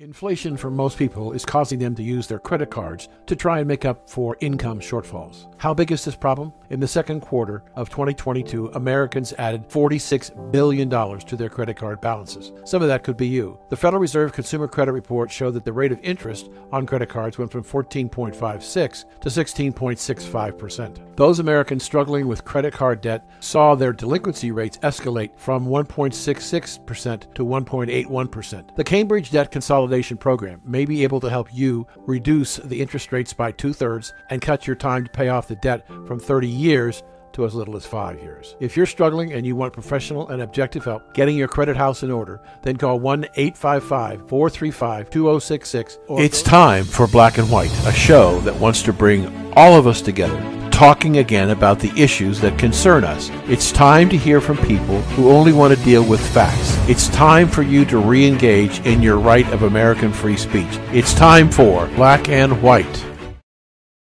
Inflation 0.00 0.56
for 0.56 0.72
most 0.72 0.98
people 0.98 1.30
is 1.34 1.44
causing 1.44 1.78
them 1.78 1.94
to 1.94 2.02
use 2.02 2.26
their 2.26 2.40
credit 2.40 2.68
cards 2.68 3.08
to 3.26 3.36
try 3.36 3.60
and 3.60 3.68
make 3.68 3.84
up 3.84 4.10
for 4.10 4.36
income 4.40 4.80
shortfalls. 4.80 5.46
How 5.56 5.72
big 5.72 5.92
is 5.92 6.04
this 6.04 6.16
problem? 6.16 6.52
In 6.70 6.80
the 6.80 6.88
second 6.88 7.20
quarter 7.20 7.62
of 7.76 7.90
2022, 7.90 8.72
Americans 8.74 9.32
added 9.38 9.68
$46 9.68 10.50
billion 10.50 10.90
to 10.90 11.36
their 11.36 11.48
credit 11.48 11.76
card 11.76 12.00
balances. 12.00 12.50
Some 12.64 12.82
of 12.82 12.88
that 12.88 13.04
could 13.04 13.16
be 13.16 13.28
you. 13.28 13.56
The 13.68 13.76
Federal 13.76 14.00
Reserve 14.00 14.32
Consumer 14.32 14.66
Credit 14.66 14.90
Report 14.90 15.30
showed 15.30 15.52
that 15.52 15.64
the 15.64 15.72
rate 15.72 15.92
of 15.92 16.00
interest 16.02 16.50
on 16.72 16.86
credit 16.86 17.08
cards 17.08 17.38
went 17.38 17.52
from 17.52 17.62
14.56 17.62 19.20
to 19.20 19.28
16.65%. 19.28 21.16
Those 21.16 21.38
Americans 21.38 21.84
struggling 21.84 22.26
with 22.26 22.44
credit 22.44 22.72
card 22.72 23.00
debt 23.00 23.30
saw 23.38 23.76
their 23.76 23.92
delinquency 23.92 24.50
rates 24.50 24.78
escalate 24.78 25.38
from 25.38 25.68
1.66% 25.68 27.34
to 27.34 27.46
1.81%. 27.46 28.74
The 28.74 28.82
Cambridge 28.82 29.30
Debt 29.30 29.52
Consolidation 29.52 29.83
Consolidation 29.84 30.16
Program 30.16 30.62
may 30.64 30.86
be 30.86 31.02
able 31.02 31.20
to 31.20 31.28
help 31.28 31.52
you 31.52 31.86
reduce 31.98 32.56
the 32.56 32.80
interest 32.80 33.12
rates 33.12 33.34
by 33.34 33.52
two 33.52 33.74
thirds 33.74 34.14
and 34.30 34.40
cut 34.40 34.66
your 34.66 34.76
time 34.76 35.04
to 35.04 35.10
pay 35.10 35.28
off 35.28 35.46
the 35.46 35.56
debt 35.56 35.86
from 36.06 36.18
30 36.18 36.48
years 36.48 37.02
to 37.34 37.44
as 37.44 37.54
little 37.54 37.76
as 37.76 37.84
five 37.84 38.18
years. 38.22 38.56
If 38.60 38.78
you're 38.78 38.86
struggling 38.86 39.34
and 39.34 39.46
you 39.46 39.56
want 39.56 39.74
professional 39.74 40.30
and 40.30 40.40
objective 40.40 40.86
help 40.86 41.12
getting 41.12 41.36
your 41.36 41.48
credit 41.48 41.76
house 41.76 42.02
in 42.02 42.10
order, 42.10 42.40
then 42.62 42.78
call 42.78 42.98
1 42.98 43.24
855 43.36 44.26
435 44.26 45.10
2066. 45.10 45.98
It's 46.08 46.40
time 46.40 46.84
for 46.84 47.06
Black 47.06 47.36
and 47.36 47.50
White, 47.50 47.72
a 47.86 47.92
show 47.92 48.40
that 48.40 48.56
wants 48.56 48.82
to 48.84 48.92
bring 48.94 49.52
all 49.54 49.76
of 49.76 49.86
us 49.86 50.00
together 50.00 50.40
talking 50.74 51.18
again 51.18 51.50
about 51.50 51.78
the 51.78 51.92
issues 51.96 52.40
that 52.40 52.58
concern 52.58 53.04
us. 53.04 53.30
It's 53.46 53.70
time 53.70 54.08
to 54.08 54.16
hear 54.16 54.40
from 54.40 54.56
people 54.56 55.00
who 55.12 55.30
only 55.30 55.52
want 55.52 55.72
to 55.72 55.84
deal 55.84 56.04
with 56.04 56.20
facts. 56.34 56.76
It's 56.88 57.06
time 57.10 57.46
for 57.46 57.62
you 57.62 57.84
to 57.84 57.98
re 57.98 58.26
engage 58.26 58.80
in 58.80 59.00
your 59.00 59.20
right 59.20 59.46
of 59.52 59.62
American 59.62 60.12
free 60.12 60.36
speech. 60.36 60.66
It's 60.92 61.14
time 61.14 61.48
for 61.48 61.86
Black 61.94 62.28
and 62.28 62.60
White. 62.60 63.06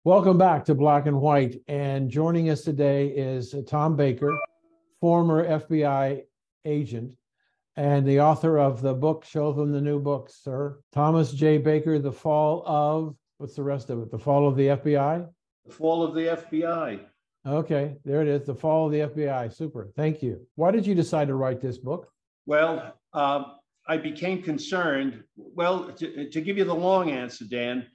Welcome 0.05 0.39
back 0.39 0.64
to 0.67 0.77
Black 0.77 1.06
and 1.06 1.20
White. 1.20 1.61
And 1.67 2.09
joining 2.09 2.51
us 2.51 2.62
today 2.62 3.09
is 3.09 3.53
Tom 3.67 3.97
Baker, 3.97 4.31
former 5.01 5.45
FBI 5.45 6.23
agent 6.64 7.17
and 7.75 8.07
the 8.07 8.20
author 8.20 8.61
of 8.61 8.81
the 8.81 8.95
book, 8.95 9.25
Show 9.25 9.53
Them 9.53 9.73
the 9.73 9.81
New 9.81 9.98
Book, 9.98 10.31
sir. 10.31 10.79
Thomas 10.92 11.33
J. 11.33 11.59
Baker, 11.59 11.98
The 11.98 12.12
Fall 12.12 12.62
of, 12.64 13.17
what's 13.39 13.57
the 13.57 13.64
rest 13.64 13.91
of 13.91 14.01
it? 14.03 14.12
The 14.12 14.19
Fall 14.20 14.47
of 14.47 14.55
the 14.55 14.69
FBI? 14.69 15.27
The 15.67 15.73
Fall 15.73 16.03
of 16.03 16.15
the 16.15 16.20
FBI. 16.20 17.01
Okay, 17.47 17.97
there 18.05 18.23
it 18.23 18.29
is. 18.29 18.47
The 18.47 18.55
Fall 18.55 18.87
of 18.87 18.93
the 18.93 19.01
FBI. 19.01 19.53
Super. 19.53 19.91
Thank 19.97 20.23
you. 20.23 20.47
Why 20.57 20.70
did 20.70 20.87
you 20.87 20.95
decide 20.95 21.29
to 21.29 21.34
write 21.34 21.61
this 21.61 21.79
book? 21.79 22.09
Well, 22.47 22.95
uh, 23.12 23.45
I 23.87 23.97
became 23.97 24.42
concerned. 24.42 25.25
Well, 25.37 25.91
to, 25.92 26.31
to, 26.31 26.41
give 26.41 26.57
you 26.57 26.65
the 26.65 26.75
long 26.75 27.11
answer, 27.11 27.45
Dan, 27.45 27.87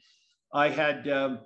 I 0.53 0.70
had 0.70 1.08
um, 1.08 1.40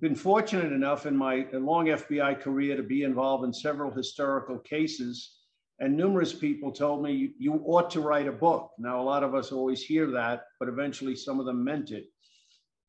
been 0.00 0.14
fortunate 0.14 0.72
enough 0.72 1.06
in 1.06 1.16
my 1.16 1.46
long 1.52 1.86
FBI 1.86 2.40
career 2.40 2.76
to 2.76 2.82
be 2.82 3.02
involved 3.02 3.44
in 3.44 3.52
several 3.52 3.90
historical 3.90 4.58
cases. 4.58 5.36
And 5.78 5.94
numerous 5.94 6.32
people 6.32 6.72
told 6.72 7.02
me, 7.02 7.12
you, 7.12 7.30
you 7.38 7.52
ought 7.66 7.90
to 7.90 8.00
write 8.00 8.28
a 8.28 8.32
book. 8.32 8.70
Now, 8.78 9.00
a 9.00 9.04
lot 9.04 9.22
of 9.22 9.34
us 9.34 9.52
always 9.52 9.82
hear 9.82 10.10
that, 10.12 10.44
but 10.58 10.68
eventually 10.68 11.14
some 11.14 11.38
of 11.38 11.44
them 11.44 11.62
meant 11.62 11.90
it. 11.90 12.06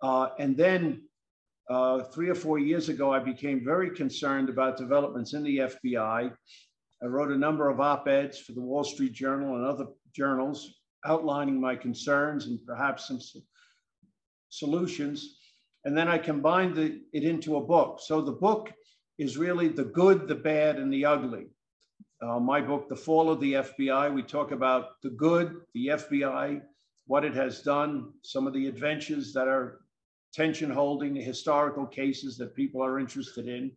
Uh, 0.01 0.29
and 0.39 0.55
then 0.55 1.01
uh, 1.69 2.03
three 2.03 2.29
or 2.29 2.35
four 2.35 2.59
years 2.59 2.89
ago, 2.89 3.13
I 3.13 3.19
became 3.19 3.63
very 3.63 3.89
concerned 3.89 4.49
about 4.49 4.77
developments 4.77 5.33
in 5.33 5.43
the 5.43 5.57
FBI. 5.59 6.31
I 7.03 7.05
wrote 7.05 7.31
a 7.31 7.37
number 7.37 7.69
of 7.69 7.79
op 7.79 8.07
eds 8.07 8.39
for 8.39 8.53
the 8.53 8.61
Wall 8.61 8.83
Street 8.83 9.13
Journal 9.13 9.55
and 9.55 9.65
other 9.65 9.87
journals 10.15 10.73
outlining 11.05 11.59
my 11.59 11.75
concerns 11.75 12.47
and 12.47 12.59
perhaps 12.65 13.07
some 13.07 13.19
solutions. 14.49 15.37
And 15.85 15.97
then 15.97 16.07
I 16.07 16.17
combined 16.17 16.75
the, 16.75 17.01
it 17.13 17.23
into 17.23 17.57
a 17.57 17.61
book. 17.61 17.99
So 18.01 18.21
the 18.21 18.31
book 18.31 18.73
is 19.17 19.37
really 19.37 19.67
the 19.67 19.85
good, 19.85 20.27
the 20.27 20.35
bad, 20.35 20.77
and 20.77 20.91
the 20.91 21.05
ugly. 21.05 21.47
Uh, 22.21 22.39
my 22.39 22.59
book, 22.61 22.89
The 22.89 22.95
Fall 22.95 23.29
of 23.29 23.39
the 23.39 23.53
FBI, 23.53 24.13
we 24.13 24.23
talk 24.23 24.51
about 24.51 25.01
the 25.03 25.11
good, 25.11 25.61
the 25.73 25.87
FBI, 25.87 26.61
what 27.05 27.23
it 27.23 27.35
has 27.35 27.61
done, 27.61 28.11
some 28.23 28.47
of 28.47 28.53
the 28.53 28.67
adventures 28.67 29.33
that 29.33 29.47
are 29.47 29.81
tension 30.37 30.69
holding, 30.69 31.15
the 31.15 31.21
historical 31.21 31.85
cases 31.85 32.37
that 32.37 32.55
people 32.55 32.83
are 32.83 32.99
interested 32.99 33.47
in. 33.47 33.71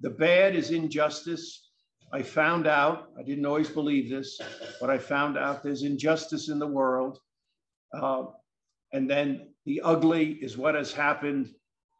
The 0.00 0.08
bad 0.08 0.56
is 0.56 0.70
injustice. 0.70 1.68
I 2.10 2.22
found 2.22 2.66
out, 2.66 3.10
I 3.18 3.22
didn't 3.22 3.44
always 3.44 3.68
believe 3.68 4.08
this, 4.08 4.40
but 4.80 4.88
I 4.88 4.96
found 4.96 5.36
out 5.36 5.62
there's 5.62 5.82
injustice 5.82 6.48
in 6.48 6.58
the 6.58 6.66
world. 6.66 7.18
Uh, 7.92 8.24
and 8.94 9.08
then 9.08 9.48
the 9.66 9.82
ugly 9.84 10.38
is 10.40 10.56
what 10.56 10.74
has 10.74 10.90
happened 10.90 11.50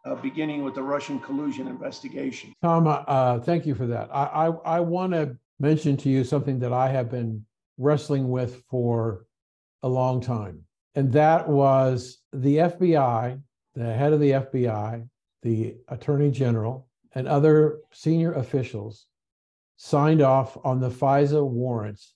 uh, 0.07 0.15
beginning 0.15 0.65
with 0.65 0.75
the 0.75 0.83
Russian 0.83 1.21
collusion 1.21 1.69
investigation. 1.69 2.55
Tom, 2.63 2.87
uh, 2.87 3.03
uh 3.07 3.41
thank 3.41 3.67
you 3.67 3.75
for 3.75 3.87
that. 3.87 4.09
I, 4.11 4.25
I, 4.25 4.77
I 4.77 4.81
want 4.81 5.13
to 5.13 5.37
mention 5.59 5.99
to 5.99 6.09
you 6.09 6.25
something 6.25 6.59
that 6.61 6.73
I 6.73 6.89
have 6.89 7.11
been 7.11 7.45
wrestling 7.77 8.31
with 8.31 8.63
for 8.71 9.27
a 9.83 9.89
long 9.89 10.23
time, 10.23 10.65
and 10.95 11.13
that 11.13 11.47
was 11.47 12.19
the 12.33 12.57
FBI 12.57 13.41
the 13.75 13.93
head 13.93 14.13
of 14.13 14.21
the 14.21 14.31
FBI, 14.31 15.09
the 15.43 15.77
attorney 15.89 16.31
general, 16.31 16.89
and 17.15 17.27
other 17.27 17.79
senior 17.93 18.33
officials 18.35 19.07
signed 19.77 20.21
off 20.21 20.57
on 20.65 20.81
the 20.81 20.91
FISA 20.91 21.47
warrants, 21.47 22.15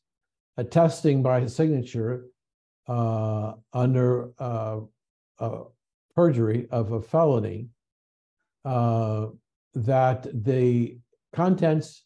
attesting 0.56 1.22
by 1.22 1.40
his 1.40 1.54
signature 1.54 2.26
uh, 2.86 3.54
under 3.72 4.30
uh, 4.38 4.80
perjury 6.14 6.66
of 6.70 6.92
a 6.92 7.00
felony 7.00 7.68
uh, 8.64 9.26
that 9.74 10.26
the 10.44 10.98
contents 11.34 12.04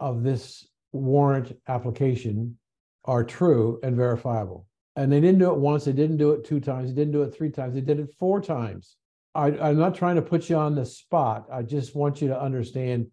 of 0.00 0.22
this 0.22 0.66
warrant 0.92 1.56
application 1.68 2.58
are 3.04 3.24
true 3.24 3.78
and 3.82 3.96
verifiable. 3.96 4.66
And 5.00 5.10
they 5.10 5.18
didn't 5.18 5.38
do 5.38 5.50
it 5.50 5.56
once, 5.56 5.86
they 5.86 5.94
didn't 5.94 6.18
do 6.18 6.32
it 6.32 6.44
two 6.44 6.60
times, 6.60 6.90
they 6.90 6.94
didn't 6.94 7.14
do 7.14 7.22
it 7.22 7.34
three 7.34 7.48
times, 7.48 7.74
they 7.74 7.80
did 7.80 8.00
it 8.00 8.14
four 8.18 8.38
times. 8.38 8.96
I, 9.34 9.46
I'm 9.46 9.78
not 9.78 9.94
trying 9.94 10.16
to 10.16 10.22
put 10.22 10.50
you 10.50 10.56
on 10.56 10.74
the 10.74 10.84
spot. 10.84 11.46
I 11.50 11.62
just 11.62 11.96
want 11.96 12.20
you 12.20 12.28
to 12.28 12.38
understand 12.38 13.06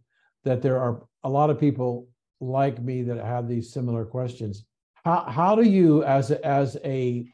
that 0.44 0.62
there 0.62 0.82
are 0.82 1.04
a 1.24 1.30
lot 1.30 1.50
of 1.50 1.58
people 1.58 2.10
like 2.42 2.84
me 2.84 3.04
that 3.04 3.24
have 3.24 3.48
these 3.48 3.72
similar 3.72 4.04
questions. 4.04 4.66
How, 5.06 5.22
how 5.30 5.56
do 5.56 5.64
you, 5.64 6.04
as 6.04 6.30
a, 6.30 6.46
as 6.46 6.76
a 6.84 7.26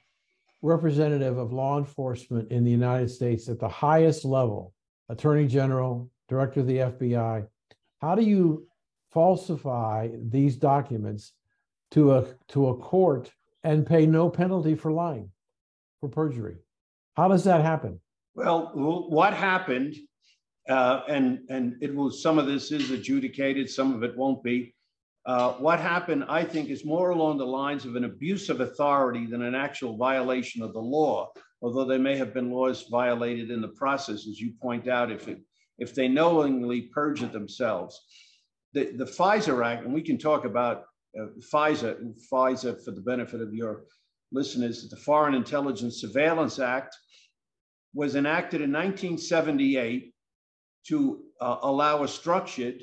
representative 0.61 1.39
of 1.39 1.51
law 1.51 1.79
enforcement 1.79 2.51
in 2.51 2.63
the 2.63 2.69
United 2.69 3.09
States 3.09 3.49
at 3.49 3.59
the 3.59 3.67
highest 3.67 4.23
level, 4.23 4.71
Attorney 5.09 5.47
General, 5.47 6.11
Director 6.29 6.59
of 6.59 6.67
the 6.67 6.77
FBI, 6.77 7.47
how 8.01 8.13
do 8.13 8.21
you 8.21 8.67
falsify 9.09 10.09
these 10.13 10.57
documents 10.57 11.31
to 11.89 12.13
a 12.13 12.25
to 12.49 12.67
a 12.67 12.77
court 12.77 13.31
and 13.63 13.85
pay 13.85 14.05
no 14.05 14.29
penalty 14.29 14.75
for 14.75 14.91
lying, 14.91 15.31
for 15.99 16.09
perjury. 16.09 16.57
How 17.15 17.27
does 17.27 17.43
that 17.45 17.61
happen? 17.61 17.99
Well, 18.35 18.71
what 18.73 19.33
happened, 19.33 19.95
uh, 20.67 21.01
and 21.07 21.39
and 21.49 21.75
it 21.81 21.93
will. 21.93 22.11
Some 22.11 22.39
of 22.39 22.47
this 22.47 22.71
is 22.71 22.89
adjudicated, 22.91 23.69
some 23.69 23.93
of 23.93 24.03
it 24.03 24.17
won't 24.17 24.43
be. 24.43 24.73
Uh, 25.25 25.53
what 25.53 25.79
happened, 25.79 26.25
I 26.27 26.43
think, 26.43 26.69
is 26.69 26.83
more 26.83 27.11
along 27.11 27.37
the 27.37 27.45
lines 27.45 27.85
of 27.85 27.95
an 27.95 28.03
abuse 28.03 28.49
of 28.49 28.59
authority 28.59 29.25
than 29.25 29.41
an 29.41 29.55
actual 29.55 29.95
violation 29.95 30.61
of 30.61 30.73
the 30.73 30.81
law. 30.81 31.31
Although 31.61 31.85
there 31.85 31.99
may 31.99 32.17
have 32.17 32.33
been 32.33 32.51
laws 32.51 32.87
violated 32.91 33.49
in 33.49 33.61
the 33.61 33.69
process, 33.69 34.27
as 34.27 34.39
you 34.39 34.51
point 34.61 34.89
out, 34.89 35.11
if 35.11 35.29
it, 35.29 35.39
if 35.77 35.95
they 35.95 36.09
knowingly 36.09 36.81
perjured 36.93 37.31
themselves. 37.31 38.01
The, 38.73 38.91
the 38.97 39.05
FISA 39.05 39.65
Act, 39.65 39.85
and 39.85 39.93
we 39.93 40.01
can 40.01 40.17
talk 40.17 40.43
about 40.43 40.85
uh, 41.19 41.25
FISA, 41.51 42.13
FISA 42.31 42.83
for 42.83 42.91
the 42.91 43.01
benefit 43.01 43.41
of 43.41 43.53
your 43.53 43.83
listeners, 44.31 44.89
the 44.89 44.95
Foreign 44.97 45.35
Intelligence 45.35 46.01
Surveillance 46.01 46.59
Act 46.59 46.95
was 47.93 48.15
enacted 48.15 48.61
in 48.61 48.71
1978 48.71 50.13
to 50.87 51.23
uh, 51.39 51.57
allow 51.61 52.03
a 52.03 52.07
structured, 52.07 52.81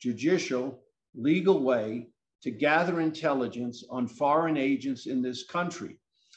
judicial, 0.00 0.82
legal 1.14 1.60
way 1.60 2.08
to 2.42 2.50
gather 2.50 3.00
intelligence 3.00 3.84
on 3.90 4.06
foreign 4.06 4.56
agents 4.56 5.06
in 5.06 5.22
this 5.22 5.44
country. 5.44 5.96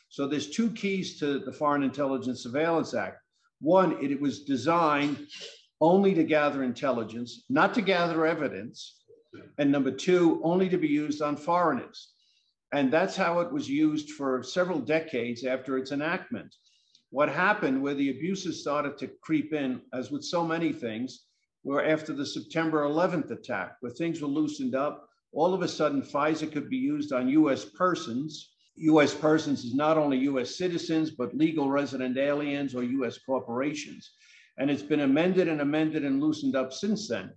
So 0.10 0.28
there's 0.28 0.50
two 0.50 0.72
keys 0.72 1.20
to 1.20 1.40
the 1.40 1.52
Foreign 1.52 1.84
Intelligence 1.84 2.44
Surveillance 2.44 2.94
Act. 2.94 3.18
One, 3.60 3.98
it 4.04 4.20
was 4.20 4.44
designed 4.44 5.28
only 5.82 6.14
to 6.14 6.24
gather 6.24 6.64
intelligence, 6.64 7.44
not 7.50 7.74
to 7.74 7.82
gather 7.82 8.26
evidence, 8.26 9.04
and 9.58 9.72
number 9.72 9.92
two, 9.92 10.42
only 10.44 10.70
to 10.70 10.78
be 10.78 10.88
used 10.88 11.22
on 11.22 11.36
foreigners. 11.36 12.14
And 12.72 12.92
that's 12.92 13.16
how 13.16 13.40
it 13.40 13.52
was 13.52 13.70
used 13.70 14.12
for 14.12 14.44
several 14.44 14.80
decades 14.80 15.46
after 15.46 15.78
its 15.78 15.92
enactment. 15.92 16.56
What 17.10 17.30
happened 17.30 17.82
where 17.82 17.94
the 17.94 18.10
abuses 18.10 18.62
started 18.62 18.98
to 18.98 19.12
creep 19.22 19.54
in, 19.54 19.82
as 19.94 20.12
with 20.12 20.24
so 20.24 20.46
many 20.46 20.74
things, 20.74 21.26
were 21.64 21.86
after 21.86 22.14
the 22.14 22.26
September 22.26 22.84
11th 22.84 23.32
attack, 23.32 23.78
where 23.80 23.92
things 23.92 24.22
were 24.22 24.28
loosened 24.28 24.76
up. 24.76 25.08
All 25.32 25.54
of 25.54 25.62
a 25.62 25.68
sudden, 25.68 26.02
FISA 26.02 26.52
could 26.52 26.70
be 26.70 26.78
used 26.78 27.12
on 27.14 27.30
US 27.30 27.66
persons 27.66 28.56
US 28.78 29.14
persons 29.14 29.64
is 29.64 29.74
not 29.74 29.98
only 29.98 30.18
US 30.20 30.56
citizens, 30.56 31.12
but 31.12 31.36
legal 31.36 31.70
resident 31.70 32.18
aliens 32.18 32.76
or 32.76 32.84
US 32.84 33.18
corporations. 33.18 34.12
And 34.58 34.70
it's 34.70 34.84
been 34.84 35.02
amended 35.02 35.48
and 35.48 35.62
amended 35.62 36.04
and 36.04 36.22
loosened 36.22 36.56
up 36.56 36.74
since 36.74 37.08
then. 37.08 37.32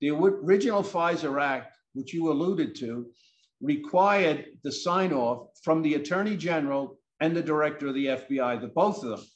The 0.00 0.10
original 0.10 0.82
FISA 0.82 1.40
Act, 1.40 1.76
which 1.94 2.14
you 2.14 2.30
alluded 2.30 2.74
to, 2.76 3.06
required 3.60 4.46
the 4.62 4.70
sign 4.70 5.12
off 5.12 5.48
from 5.62 5.82
the 5.82 5.94
Attorney 5.94 6.36
General 6.36 6.98
and 7.20 7.36
the 7.36 7.42
Director 7.42 7.88
of 7.88 7.94
the 7.94 8.06
FBI, 8.06 8.60
the 8.60 8.68
both 8.68 9.02
of 9.02 9.10
them. 9.10 9.26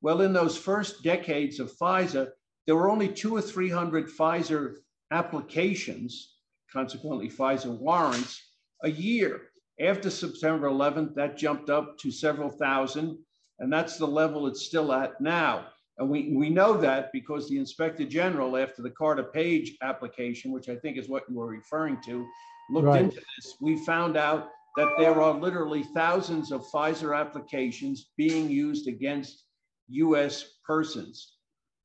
Well, 0.00 0.20
in 0.20 0.32
those 0.32 0.56
first 0.56 1.02
decades 1.02 1.58
of 1.58 1.72
FISA, 1.76 2.28
there 2.66 2.76
were 2.76 2.90
only 2.90 3.08
two 3.08 3.34
or 3.34 3.42
300 3.42 4.08
FISA 4.08 4.74
applications, 5.10 6.36
consequently, 6.72 7.28
FISA 7.28 7.76
warrants 7.78 8.40
a 8.82 8.90
year. 8.90 9.48
After 9.80 10.10
September 10.10 10.68
11th, 10.68 11.14
that 11.14 11.36
jumped 11.36 11.70
up 11.70 11.98
to 11.98 12.10
several 12.10 12.50
thousand, 12.50 13.18
and 13.58 13.72
that's 13.72 13.98
the 13.98 14.06
level 14.06 14.46
it's 14.46 14.64
still 14.64 14.92
at 14.92 15.20
now. 15.20 15.66
And 15.98 16.10
we, 16.10 16.32
we 16.34 16.50
know 16.50 16.76
that 16.76 17.10
because 17.12 17.48
the 17.48 17.58
Inspector 17.58 18.04
General, 18.06 18.56
after 18.56 18.82
the 18.82 18.90
Carter 18.90 19.22
Page 19.24 19.76
application, 19.82 20.52
which 20.52 20.68
I 20.68 20.76
think 20.76 20.98
is 20.98 21.08
what 21.08 21.24
you 21.28 21.36
were 21.36 21.46
referring 21.46 21.98
to, 22.02 22.26
looked 22.70 22.86
Right. 22.86 23.02
into 23.04 23.16
this. 23.16 23.56
We 23.60 23.76
found 23.84 24.16
out 24.16 24.50
that 24.76 24.90
there 24.98 25.20
are 25.20 25.32
literally 25.32 25.82
thousands 25.82 26.52
of 26.52 26.66
FISA 26.70 27.18
applications 27.18 28.10
being 28.18 28.50
used 28.50 28.88
against 28.88 29.44
US 29.88 30.58
persons. 30.66 31.36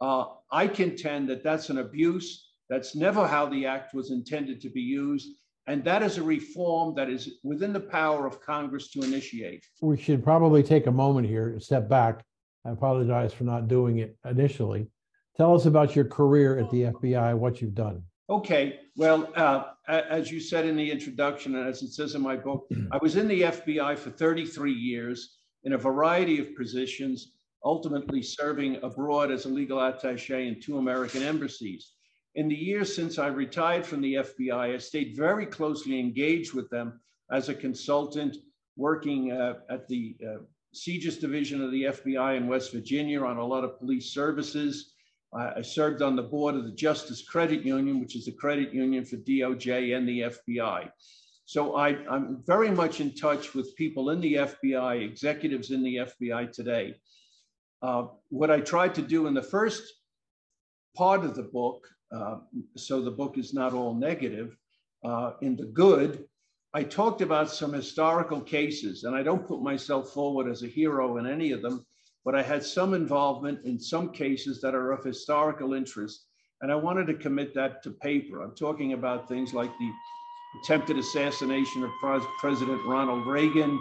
Uh, 0.02 0.26
I 0.52 0.68
contend 0.68 1.30
that 1.30 1.44
that's 1.44 1.70
an 1.70 1.78
abuse. 1.78 2.50
That's 2.70 2.96
never 2.96 3.26
how 3.26 3.46
the 3.46 3.66
act 3.66 3.94
was 3.94 4.12
intended 4.12 4.60
to 4.62 4.70
be 4.70 4.82
used. 4.82 5.30
And 5.68 5.84
that 5.86 6.04
is 6.04 6.18
a 6.18 6.24
reform 6.24 6.96
that 6.96 7.10
is 7.10 7.36
within 7.44 7.72
the 7.72 7.80
power 7.80 8.26
of 8.26 8.42
Congress 8.42 8.90
to 8.92 9.04
initiate. 9.04 9.64
We 9.82 9.96
should 9.96 10.24
probably 10.24 10.64
take 10.64 10.88
a 10.88 10.92
moment 10.92 11.28
here 11.28 11.50
and 11.50 11.64
step 11.64 11.88
back. 11.88 12.26
I 12.66 12.72
apologize 12.72 13.34
for 13.34 13.44
not 13.44 13.68
doing 13.68 14.00
it 14.00 14.18
initially. 14.30 14.88
Tell 15.38 15.56
us 15.56 15.66
about 15.66 15.96
your 15.96 16.06
career 16.06 16.60
at 16.60 16.70
the 16.70 16.84
FBI, 16.84 17.38
what 17.38 17.62
you've 17.62 17.74
done. 17.74 18.04
Okay, 18.30 18.80
well, 18.96 19.30
uh, 19.36 19.64
as 19.88 20.32
you 20.32 20.40
said 20.40 20.66
in 20.66 20.76
the 20.76 20.92
introduction, 20.92 21.56
and 21.56 21.68
as 21.68 21.82
it 21.82 21.92
says 21.92 22.16
in 22.16 22.22
my 22.22 22.36
book, 22.36 22.70
I 22.92 22.98
was 23.02 23.16
in 23.16 23.28
the 23.28 23.42
FBI 23.42 23.98
for 23.98 24.10
33 24.10 24.72
years 24.72 25.38
in 25.64 25.74
a 25.74 25.78
variety 25.78 26.40
of 26.40 26.56
positions, 26.56 27.34
ultimately 27.64 28.22
serving 28.22 28.78
abroad 28.84 29.32
as 29.32 29.46
a 29.46 29.50
legal 29.50 29.80
attaché 29.80 30.48
in 30.48 30.62
two 30.62 30.78
American 30.78 31.24
embassies. 31.24 31.94
In 32.36 32.48
the 32.48 32.56
years 32.56 32.96
since 32.96 33.20
I 33.20 33.28
retired 33.28 33.86
from 33.86 34.02
the 34.02 34.16
FBI, 34.16 34.76
I 34.76 34.78
stayed 34.78 35.18
very 35.18 35.46
closely 35.46 36.00
engaged 36.00 36.54
with 36.54 36.70
them 36.70 37.02
as 37.32 37.50
a 37.50 37.54
consultant, 37.54 38.38
working 38.78 39.32
uh, 39.32 39.56
at 39.70 39.88
the 39.88 40.16
uh, 40.26 40.38
CJIS 40.76 41.20
division 41.20 41.62
of 41.62 41.72
the 41.72 41.84
FBI 41.84 42.38
in 42.38 42.48
West 42.48 42.72
Virginia 42.72 43.24
on 43.24 43.38
a 43.38 43.46
lot 43.46 43.64
of 43.64 43.78
police 43.80 44.14
services. 44.14 44.94
I 45.34 45.54
I 45.58 45.62
served 45.62 46.02
on 46.02 46.16
the 46.16 46.24
board 46.24 46.56
of 46.56 46.64
the 46.66 46.72
Justice 46.72 47.22
Credit 47.24 47.64
Union, 47.64 48.00
which 48.00 48.16
is 48.16 48.26
the 48.26 48.32
credit 48.32 48.74
union 48.74 49.06
for 49.06 49.18
DOJ 49.18 49.96
and 49.98 50.08
the 50.08 50.22
FBI. 50.22 50.90
So 51.46 51.76
I, 51.76 51.98
I'm 52.10 52.42
very 52.46 52.72
much 52.72 53.02
in 53.02 53.14
touch 53.14 53.54
with 53.54 53.76
people 53.76 54.12
in 54.12 54.22
the 54.22 54.36
FBI, 54.36 55.04
executives 55.04 55.72
in 55.72 55.84
the 55.84 55.98
FBI 55.98 56.52
today. 56.52 56.96
Uh, 57.82 58.06
what 58.30 58.50
I 58.52 58.62
tried 58.62 58.96
to 58.96 59.02
do 59.02 59.28
in 59.28 59.34
the 59.34 59.42
first 59.42 59.84
part 60.96 61.26
of 61.26 61.36
the 61.36 61.44
book, 61.44 61.86
uh, 62.16 62.38
so 62.78 63.02
the 63.02 63.12
book 63.12 63.38
is 63.38 63.54
not 63.54 63.74
all 63.74 63.94
negative, 63.94 64.56
uh, 65.04 65.32
in 65.42 65.58
the 65.58 65.66
good, 65.66 66.26
I 66.74 66.84
talked 66.84 67.22
about 67.22 67.52
some 67.52 67.74
historical 67.74 68.40
cases, 68.40 69.04
and 69.04 69.14
I 69.14 69.24
don't 69.24 69.46
put 69.46 69.62
myself 69.62 70.12
forward 70.14 70.50
as 70.50 70.64
a 70.64 70.68
hero 70.68 71.18
in 71.18 71.28
any 71.28 71.52
of 71.52 71.62
them, 71.62 71.86
but 72.24 72.34
I 72.34 72.42
had 72.42 72.64
some 72.64 72.94
involvement 72.94 73.66
in 73.66 73.78
some 73.78 74.12
cases 74.12 74.62
that 74.62 74.74
are 74.74 74.94
of 74.94 75.04
historical 75.04 75.74
interest. 75.74 76.28
And 76.62 76.72
I 76.72 76.76
wanted 76.76 77.08
to 77.08 77.16
commit 77.16 77.54
that 77.56 77.84
to 77.84 77.90
paper. 77.90 78.42
I'm 78.42 78.56
talking 78.56 78.94
about 78.94 79.28
things 79.28 79.54
like 79.54 79.72
the 79.80 79.92
attempted 80.64 80.98
assassination 80.98 81.84
of 81.84 81.90
Pres- 82.00 82.62
Ronald 82.86 83.28
Reagan, 83.28 83.78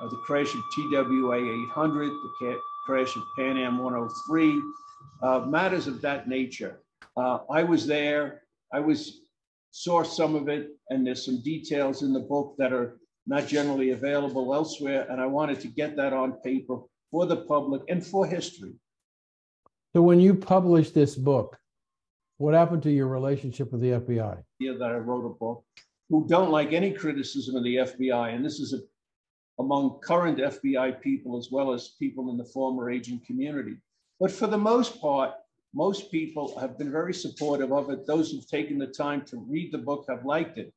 uh, 0.00 0.08
the 0.08 0.16
crash 0.16 0.52
of 0.54 0.60
TWA 0.74 1.36
800, 1.36 2.08
the 2.08 2.60
crash 2.84 3.16
of 3.16 3.22
Pan 3.38 3.56
Am 3.56 3.78
103, 3.78 4.60
uh, 5.22 5.46
matters 5.46 5.86
of 5.86 6.02
that 6.02 6.28
nature. 6.28 6.80
Uh, 7.16 7.38
I 7.50 7.62
was 7.62 7.86
there. 7.86 8.42
I 8.72 8.80
was 8.80 9.22
saw 9.70 10.02
some 10.02 10.34
of 10.34 10.48
it, 10.48 10.68
and 10.88 11.06
there's 11.06 11.24
some 11.24 11.42
details 11.42 12.02
in 12.02 12.12
the 12.12 12.20
book 12.20 12.54
that 12.58 12.72
are 12.72 12.98
not 13.26 13.46
generally 13.46 13.90
available 13.90 14.54
elsewhere. 14.54 15.06
And 15.08 15.20
I 15.20 15.26
wanted 15.26 15.60
to 15.60 15.68
get 15.68 15.96
that 15.96 16.12
on 16.12 16.32
paper 16.44 16.78
for 17.10 17.26
the 17.26 17.36
public 17.36 17.82
and 17.88 18.04
for 18.04 18.26
history. 18.26 18.72
So 19.94 20.02
when 20.02 20.20
you 20.20 20.34
published 20.34 20.94
this 20.94 21.16
book, 21.16 21.56
what 22.38 22.54
happened 22.54 22.82
to 22.84 22.90
your 22.90 23.08
relationship 23.08 23.72
with 23.72 23.80
the 23.80 23.90
FBI? 23.90 24.42
Yeah, 24.60 24.72
that 24.78 24.90
I 24.90 24.96
wrote 24.96 25.26
a 25.26 25.34
book 25.34 25.64
who 26.08 26.26
don't 26.28 26.50
like 26.50 26.72
any 26.72 26.92
criticism 26.92 27.56
of 27.56 27.64
the 27.64 27.76
FBI. 27.76 28.34
And 28.34 28.44
this 28.44 28.60
is 28.60 28.72
a, 28.72 28.80
among 29.60 30.00
current 30.00 30.38
FBI 30.38 31.00
people 31.00 31.36
as 31.36 31.48
well 31.50 31.72
as 31.72 31.96
people 31.98 32.30
in 32.30 32.36
the 32.36 32.44
former 32.44 32.90
agent 32.90 33.24
community. 33.26 33.76
But 34.18 34.32
for 34.32 34.46
the 34.46 34.58
most 34.58 35.00
part, 35.00 35.32
most 35.74 36.10
people 36.10 36.58
have 36.58 36.78
been 36.78 36.90
very 36.90 37.14
supportive 37.14 37.72
of 37.72 37.90
it. 37.90 38.06
Those 38.06 38.30
who've 38.30 38.48
taken 38.48 38.78
the 38.78 38.86
time 38.86 39.22
to 39.26 39.38
read 39.48 39.72
the 39.72 39.78
book 39.78 40.04
have 40.08 40.24
liked 40.24 40.58
it. 40.58 40.72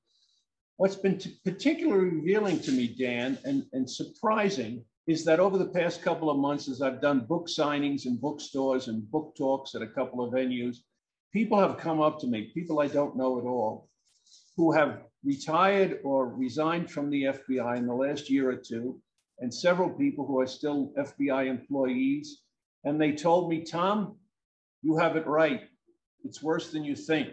What's 0.77 0.95
been 0.95 1.19
particularly 1.43 2.09
revealing 2.09 2.59
to 2.61 2.71
me, 2.71 2.87
Dan, 2.87 3.37
and, 3.45 3.65
and 3.73 3.89
surprising 3.89 4.83
is 5.07 5.25
that 5.25 5.39
over 5.39 5.57
the 5.57 5.65
past 5.69 6.01
couple 6.01 6.29
of 6.29 6.37
months, 6.37 6.69
as 6.69 6.81
I've 6.81 7.01
done 7.01 7.25
book 7.25 7.47
signings 7.47 8.05
in 8.05 8.17
bookstores 8.17 8.87
and 8.87 9.09
book 9.11 9.35
talks 9.37 9.75
at 9.75 9.81
a 9.81 9.87
couple 9.87 10.23
of 10.23 10.33
venues, 10.33 10.77
people 11.31 11.59
have 11.59 11.77
come 11.77 12.01
up 12.01 12.19
to 12.19 12.27
me, 12.27 12.51
people 12.53 12.79
I 12.79 12.87
don't 12.87 13.17
know 13.17 13.37
at 13.39 13.45
all, 13.45 13.89
who 14.55 14.71
have 14.71 15.03
retired 15.23 15.99
or 16.03 16.27
resigned 16.27 16.89
from 16.89 17.09
the 17.09 17.23
FBI 17.23 17.77
in 17.77 17.87
the 17.87 17.93
last 17.93 18.29
year 18.29 18.49
or 18.49 18.55
two, 18.55 19.01
and 19.39 19.53
several 19.53 19.89
people 19.89 20.25
who 20.25 20.39
are 20.39 20.47
still 20.47 20.93
FBI 20.97 21.47
employees. 21.47 22.41
And 22.83 22.99
they 22.99 23.13
told 23.13 23.49
me, 23.49 23.63
Tom, 23.63 24.15
you 24.83 24.97
have 24.97 25.15
it 25.15 25.25
right. 25.25 25.61
It's 26.23 26.43
worse 26.43 26.71
than 26.71 26.83
you 26.83 26.95
think. 26.95 27.29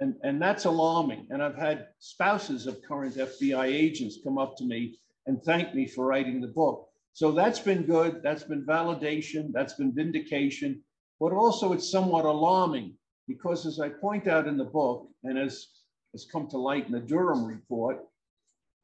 And, 0.00 0.16
and 0.22 0.42
that's 0.42 0.64
alarming. 0.64 1.28
And 1.30 1.42
I've 1.42 1.56
had 1.56 1.88
spouses 2.00 2.66
of 2.66 2.82
current 2.82 3.14
FBI 3.14 3.66
agents 3.66 4.18
come 4.22 4.36
up 4.36 4.56
to 4.56 4.64
me 4.64 4.98
and 5.26 5.42
thank 5.42 5.74
me 5.74 5.86
for 5.86 6.06
writing 6.06 6.40
the 6.40 6.48
book. 6.48 6.88
So 7.12 7.30
that's 7.30 7.60
been 7.60 7.82
good. 7.84 8.20
That's 8.22 8.42
been 8.42 8.64
validation. 8.64 9.52
That's 9.52 9.74
been 9.74 9.94
vindication. 9.94 10.82
But 11.20 11.32
also, 11.32 11.72
it's 11.72 11.90
somewhat 11.90 12.24
alarming 12.24 12.94
because, 13.28 13.64
as 13.64 13.78
I 13.78 13.90
point 13.90 14.26
out 14.26 14.48
in 14.48 14.56
the 14.56 14.64
book, 14.64 15.08
and 15.22 15.38
as 15.38 15.68
has 16.12 16.26
come 16.30 16.48
to 16.48 16.58
light 16.58 16.86
in 16.86 16.92
the 16.92 17.00
Durham 17.00 17.44
report, 17.44 17.98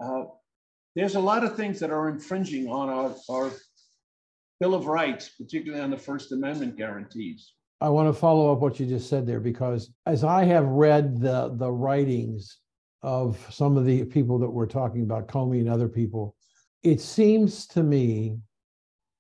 uh, 0.01 0.25
there's 0.95 1.17
a 1.17 1.21
lot 1.21 1.45
of 1.45 1.57
things 1.57 1.81
that 1.81 1.91
are 1.91 2.09
infringing 2.09 2.69
on 2.69 2.89
our, 2.89 3.15
our 3.29 3.51
Bill 4.61 4.75
of 4.75 4.87
Rights, 4.87 5.31
particularly 5.31 5.83
on 5.83 5.91
the 5.91 5.99
First 5.99 6.33
Amendment 6.33 6.77
guarantees. 6.77 7.53
I 7.81 7.89
want 7.89 8.09
to 8.13 8.19
follow 8.19 8.53
up 8.53 8.59
what 8.59 8.81
you 8.81 8.87
just 8.87 9.09
said 9.09 9.27
there 9.27 9.41
because 9.41 9.91
as 10.07 10.25
I 10.25 10.45
have 10.45 10.67
read 10.67 11.21
the 11.21 11.55
the 11.55 11.71
writings 11.71 12.59
of 13.03 13.39
some 13.51 13.77
of 13.77 13.85
the 13.85 14.05
people 14.05 14.39
that 14.41 14.51
we're 14.51 14.67
talking 14.67 15.03
about, 15.03 15.29
Comey 15.29 15.61
and 15.61 15.69
other 15.69 15.89
people, 15.89 16.35
it 16.83 17.01
seems 17.01 17.67
to 17.69 17.83
me 17.83 18.39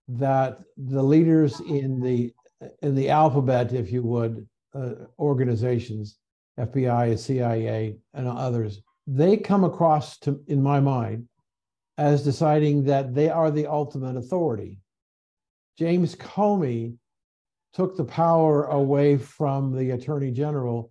that 0.08 0.58
the 0.76 1.02
leaders 1.02 1.60
in 1.60 2.00
the 2.00 2.32
in 2.82 2.94
the 2.96 3.10
alphabet, 3.10 3.72
if 3.72 3.92
you 3.92 4.02
would, 4.02 4.48
uh, 4.74 4.94
organizations, 5.18 6.18
FBI, 6.58 7.16
CIA, 7.16 7.96
and 8.14 8.26
others, 8.26 8.80
they 9.06 9.36
come 9.36 9.62
across 9.62 10.18
to 10.18 10.40
in 10.48 10.60
my 10.60 10.80
mind 10.80 11.28
as 11.96 12.24
deciding 12.24 12.84
that 12.84 13.14
they 13.14 13.28
are 13.28 13.50
the 13.50 13.66
ultimate 13.66 14.16
authority. 14.16 14.80
James 15.78 16.16
Comey 16.16 16.96
took 17.74 17.96
the 17.96 18.04
power 18.04 18.64
away 18.64 19.16
from 19.16 19.76
the 19.76 19.90
attorney 19.90 20.30
general 20.30 20.90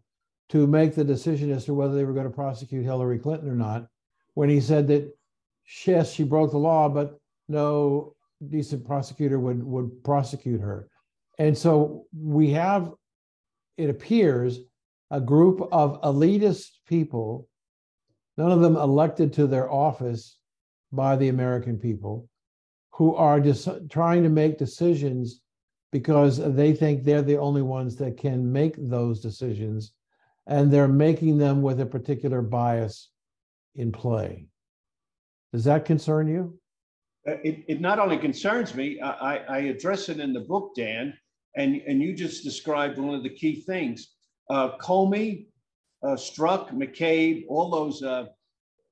to 0.50 0.65
make 0.67 0.96
the 0.96 1.03
decision 1.03 1.51
as 1.51 1.65
to 1.65 1.74
whether 1.74 1.96
they 1.96 2.05
were 2.05 2.13
going 2.13 2.27
to 2.27 2.31
prosecute 2.34 2.86
Hillary 2.86 3.19
Clinton 3.19 3.50
or 3.50 3.55
not, 3.55 3.88
when 4.36 4.50
he 4.50 4.62
said 4.62 4.88
that 4.88 5.12
yes, 5.86 6.13
she 6.13 6.24
broke 6.24 6.51
the 6.51 6.57
law, 6.57 6.88
but 6.88 7.19
no 7.50 8.15
decent 8.50 8.86
prosecutor 8.86 9.39
would 9.39 9.63
would 9.63 10.03
prosecute 10.03 10.62
her. 10.62 10.88
And 11.39 11.57
so 11.57 12.05
we 12.15 12.51
have, 12.51 12.91
it 13.77 13.89
appears, 13.89 14.60
a 15.12 15.19
group 15.19 15.67
of 15.72 16.01
elitist 16.01 16.69
people, 16.88 17.48
none 18.38 18.51
of 18.51 18.62
them 18.62 18.75
elected 18.75 19.34
to 19.34 19.48
their 19.48 19.72
office 19.72 20.38
by 20.91 21.15
the 21.15 21.29
American 21.29 21.77
people, 21.77 22.29
who 22.91 23.15
are 23.15 23.39
just 23.39 23.67
trying 23.89 24.24
to 24.24 24.29
make 24.29 24.57
decisions 24.57 25.41
because 25.91 26.38
they 26.56 26.74
think 26.74 27.03
they're 27.03 27.22
the 27.22 27.38
only 27.38 27.62
ones 27.62 27.96
that 27.98 28.17
can 28.17 28.51
make 28.51 28.75
those 28.77 29.20
decisions 29.22 29.94
and 30.48 30.72
they're 30.72 30.88
making 30.88 31.38
them 31.38 31.62
with 31.62 31.79
a 31.82 31.86
particular 31.86 32.41
bias 32.41 33.10
in 33.75 33.91
play. 33.91 34.48
Does 35.53 35.63
that 35.65 35.86
concern 35.86 36.27
you? 36.27 36.60
uh, 37.27 37.34
it, 37.44 37.63
it 37.67 37.82
not 37.82 38.00
only 38.00 38.17
concerns 38.17 38.74
me, 38.74 39.00
I, 39.01 39.38
I 39.38 39.58
address 39.60 40.10
it 40.10 40.20
in 40.20 40.32
the 40.32 40.39
book, 40.39 40.74
Dan, 40.75 41.13
and, 41.56 41.82
and 41.88 42.01
you 42.01 42.13
just 42.13 42.44
described 42.44 42.98
one 42.98 43.13
of 43.13 43.24
the 43.24 43.29
key 43.29 43.62
things. 43.62 44.15
Uh, 44.50 44.77
Comey, 44.77 45.48
uh, 46.03 46.15
McCabe, 46.72 47.46
all 47.50 47.70
those 47.70 48.01
uh, 48.01 48.27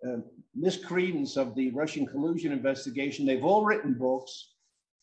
uh, 0.05 0.17
of 1.37 1.55
the 1.55 1.71
Russian 1.73 2.05
collusion 2.05 2.51
investigation, 2.51 3.25
they've 3.25 3.45
all 3.45 3.63
written 3.63 3.93
books. 3.93 4.54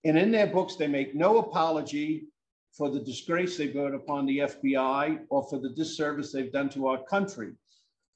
And 0.04 0.18
in 0.18 0.30
their 0.30 0.48
books, 0.48 0.76
they 0.76 0.88
make 0.88 1.14
no 1.14 1.38
apology 1.38 2.24
for 2.72 2.90
the 2.90 3.00
disgrace 3.00 3.56
they've 3.56 3.72
brought 3.72 3.94
upon 3.94 4.26
the 4.26 4.38
FBI 4.38 5.20
or 5.28 5.46
for 5.48 5.58
the 5.60 5.70
disservice 5.70 6.32
they've 6.32 6.52
done 6.52 6.68
to 6.70 6.88
our 6.88 7.02
country. 7.04 7.52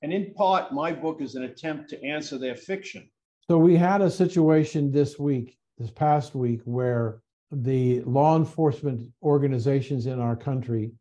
And 0.02 0.12
in 0.12 0.34
part, 0.34 0.72
my 0.72 0.92
book 0.92 1.20
is 1.20 1.34
an 1.34 1.44
attempt 1.44 1.90
to 1.90 2.02
answer 2.04 2.38
their 2.38 2.56
fiction. 2.56 3.08
So 3.48 3.58
we 3.58 3.76
had 3.76 4.00
a 4.00 4.10
situation 4.10 4.90
this 4.90 5.18
week, 5.18 5.56
this 5.78 5.90
past 5.90 6.34
week, 6.34 6.60
where 6.64 7.22
the 7.52 8.00
law 8.02 8.36
enforcement 8.36 9.08
organizations 9.22 10.06
in 10.06 10.20
our 10.20 10.36
country, 10.36 10.92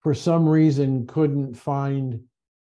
for 0.00 0.14
some 0.14 0.48
reason, 0.48 1.06
couldn't 1.06 1.54
find 1.54 2.20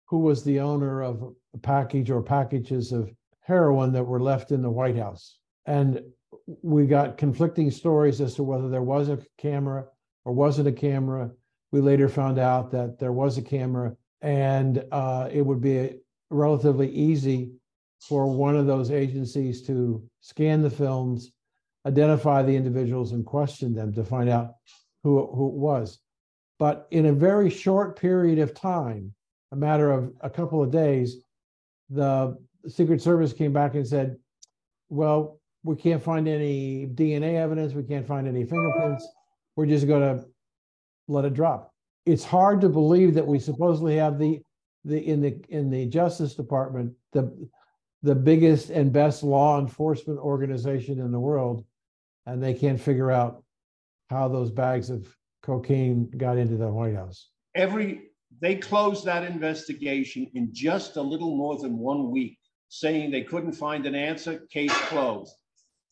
who 0.06 0.18
was 0.18 0.44
the 0.44 0.60
owner 0.60 1.02
of 1.02 1.34
a 1.54 1.58
package 1.58 2.10
or 2.10 2.22
packages 2.22 2.92
of 2.92 3.10
heroin 3.40 3.92
that 3.92 4.04
were 4.04 4.20
left 4.20 4.52
in 4.52 4.60
the 4.60 4.70
White 4.70 4.96
House. 4.96 5.38
And 5.66 6.02
we 6.62 6.86
got 6.86 7.18
conflicting 7.18 7.70
stories 7.70 8.20
as 8.20 8.34
to 8.34 8.42
whether 8.42 8.68
there 8.68 8.82
was 8.82 9.08
a 9.08 9.18
camera 9.38 9.86
or 10.24 10.32
wasn't 10.32 10.68
a 10.68 10.72
camera. 10.72 11.30
We 11.72 11.80
later 11.80 12.08
found 12.08 12.38
out 12.38 12.70
that 12.72 12.98
there 12.98 13.12
was 13.12 13.36
a 13.36 13.42
camera, 13.42 13.96
and 14.22 14.84
uh, 14.92 15.28
it 15.32 15.42
would 15.42 15.60
be 15.60 15.96
relatively 16.30 16.90
easy 16.90 17.52
for 18.00 18.26
one 18.26 18.56
of 18.56 18.66
those 18.66 18.90
agencies 18.90 19.62
to 19.66 20.02
scan 20.20 20.62
the 20.62 20.70
films, 20.70 21.32
identify 21.86 22.42
the 22.42 22.54
individuals, 22.54 23.12
and 23.12 23.24
question 23.24 23.74
them 23.74 23.92
to 23.94 24.04
find 24.04 24.28
out 24.28 24.54
who, 25.02 25.26
who 25.34 25.48
it 25.48 25.54
was. 25.54 25.98
But 26.58 26.86
in 26.90 27.06
a 27.06 27.12
very 27.12 27.50
short 27.50 27.98
period 27.98 28.38
of 28.38 28.54
time, 28.54 29.14
a 29.52 29.56
matter 29.56 29.90
of 29.90 30.12
a 30.20 30.30
couple 30.30 30.62
of 30.62 30.70
days, 30.70 31.16
the 31.90 32.36
Secret 32.68 33.02
Service 33.02 33.32
came 33.32 33.52
back 33.52 33.74
and 33.74 33.86
said, 33.86 34.16
well, 34.88 35.40
we 35.64 35.76
can't 35.76 36.02
find 36.02 36.28
any 36.28 36.86
DNA 36.86 37.34
evidence, 37.34 37.72
we 37.72 37.82
can't 37.82 38.06
find 38.06 38.28
any 38.28 38.44
fingerprints. 38.44 39.08
We're 39.56 39.66
just 39.66 39.88
going 39.88 40.02
to 40.02 40.24
let 41.08 41.24
it 41.24 41.34
drop. 41.34 41.72
It's 42.06 42.24
hard 42.24 42.60
to 42.60 42.68
believe 42.68 43.14
that 43.14 43.26
we 43.26 43.38
supposedly 43.38 43.96
have 43.96 44.18
the 44.18 44.40
the 44.84 44.98
in 44.98 45.22
the 45.22 45.42
in 45.48 45.70
the 45.70 45.86
Justice 45.86 46.34
Department 46.34 46.92
the 47.12 47.48
the 48.02 48.14
biggest 48.14 48.68
and 48.68 48.92
best 48.92 49.22
law 49.22 49.58
enforcement 49.58 50.18
organization 50.18 51.00
in 51.00 51.10
the 51.10 51.18
world, 51.18 51.64
and 52.26 52.42
they 52.42 52.52
can't 52.52 52.78
figure 52.78 53.10
out 53.10 53.42
how 54.10 54.28
those 54.28 54.50
bags 54.50 54.90
of 54.90 55.08
cocaine 55.42 56.10
got 56.18 56.36
into 56.36 56.58
the 56.58 56.68
White 56.68 56.94
House. 56.94 57.30
Every 57.54 58.02
they 58.40 58.56
closed 58.56 59.06
that 59.06 59.24
investigation 59.24 60.30
in 60.34 60.50
just 60.52 60.96
a 60.96 61.02
little 61.02 61.34
more 61.34 61.56
than 61.56 61.78
one 61.78 62.10
week, 62.10 62.36
saying 62.68 63.10
they 63.10 63.22
couldn't 63.22 63.52
find 63.52 63.86
an 63.86 63.94
answer, 63.94 64.40
case 64.50 64.76
closed. 64.88 65.34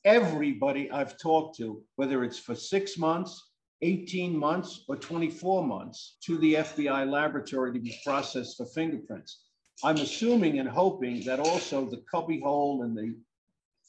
Everybody 0.04 0.90
I've 0.90 1.16
talked 1.18 1.56
to, 1.58 1.82
whether 1.96 2.24
it's 2.24 2.38
for 2.38 2.54
six 2.54 2.98
months, 2.98 3.50
18 3.82 4.36
months, 4.36 4.84
or 4.88 4.96
24 4.96 5.64
months, 5.64 6.16
to 6.24 6.38
the 6.38 6.54
FBI 6.54 7.10
laboratory 7.10 7.72
to 7.72 7.78
be 7.78 7.98
processed 8.04 8.56
for 8.56 8.66
fingerprints. 8.66 9.44
I'm 9.84 9.96
assuming 9.96 10.58
and 10.58 10.68
hoping 10.68 11.24
that 11.24 11.40
also 11.40 11.88
the 11.88 12.02
cubby 12.10 12.40
hole 12.40 12.82
and 12.82 12.96
the, 12.96 13.16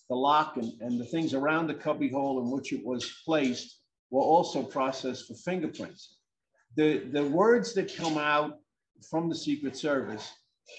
the 0.10 0.16
lock 0.16 0.58
and, 0.58 0.74
and 0.82 1.00
the 1.00 1.06
things 1.06 1.34
around 1.34 1.68
the 1.68 1.76
cubby 1.76 2.10
hole 2.10 2.42
in 2.42 2.50
which 2.50 2.74
it 2.74 2.84
was 2.84 3.22
placed 3.26 3.80
were 4.10 4.22
also 4.22 4.64
processed 4.64 5.28
for 5.28 5.36
fingerprints 5.36 6.18
the, 6.76 7.00
the 7.12 7.24
words 7.24 7.74
that 7.74 7.96
come 7.96 8.18
out 8.18 8.60
from 9.10 9.30
the 9.30 9.36
Secret 9.36 9.78
Service 9.78 10.32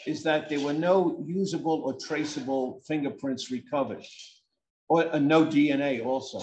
is 0.06 0.22
that 0.22 0.48
there 0.48 0.60
were 0.60 0.72
no 0.72 1.22
usable 1.26 1.82
or 1.84 1.94
traceable 1.94 2.80
fingerprints 2.86 3.50
recovered, 3.50 4.04
or 4.88 5.12
uh, 5.14 5.18
no 5.18 5.44
DNA 5.44 6.04
also. 6.04 6.40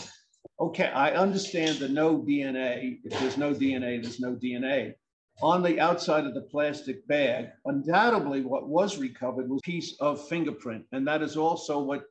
Okay, 0.60 0.90
I 0.90 1.12
understand 1.12 1.80
the 1.80 1.90
no 1.90 2.20
DNA. 2.20 3.00
If 3.04 3.20
there's 3.20 3.38
no 3.38 3.54
DNA, 3.54 4.02
there's 4.02 4.20
no 4.20 4.36
DNA. 4.36 4.94
On 5.42 5.64
the 5.64 5.80
outside 5.80 6.26
of 6.26 6.36
the 6.36 6.42
plastic 6.42 7.08
bag, 7.08 7.50
undoubtedly 7.66 8.42
what 8.42 8.68
was 8.68 8.98
recovered 8.98 9.50
was 9.50 9.60
a 9.66 9.70
piece 9.70 9.96
of 10.00 10.28
fingerprint. 10.28 10.86
And 10.92 11.08
that 11.08 11.24
is 11.24 11.36
also 11.36 11.80
what 11.80 12.04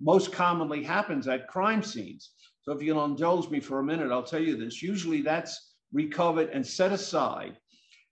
most 0.00 0.32
commonly 0.32 0.82
happens 0.82 1.28
at 1.28 1.48
crime 1.48 1.82
scenes. 1.82 2.32
So 2.62 2.72
if 2.72 2.82
you'll 2.82 3.04
indulge 3.04 3.48
me 3.50 3.60
for 3.60 3.78
a 3.78 3.84
minute, 3.84 4.10
I'll 4.10 4.22
tell 4.24 4.42
you 4.42 4.56
this. 4.56 4.82
Usually 4.82 5.22
that's 5.22 5.74
recovered 5.92 6.50
and 6.50 6.66
set 6.66 6.90
aside. 6.90 7.56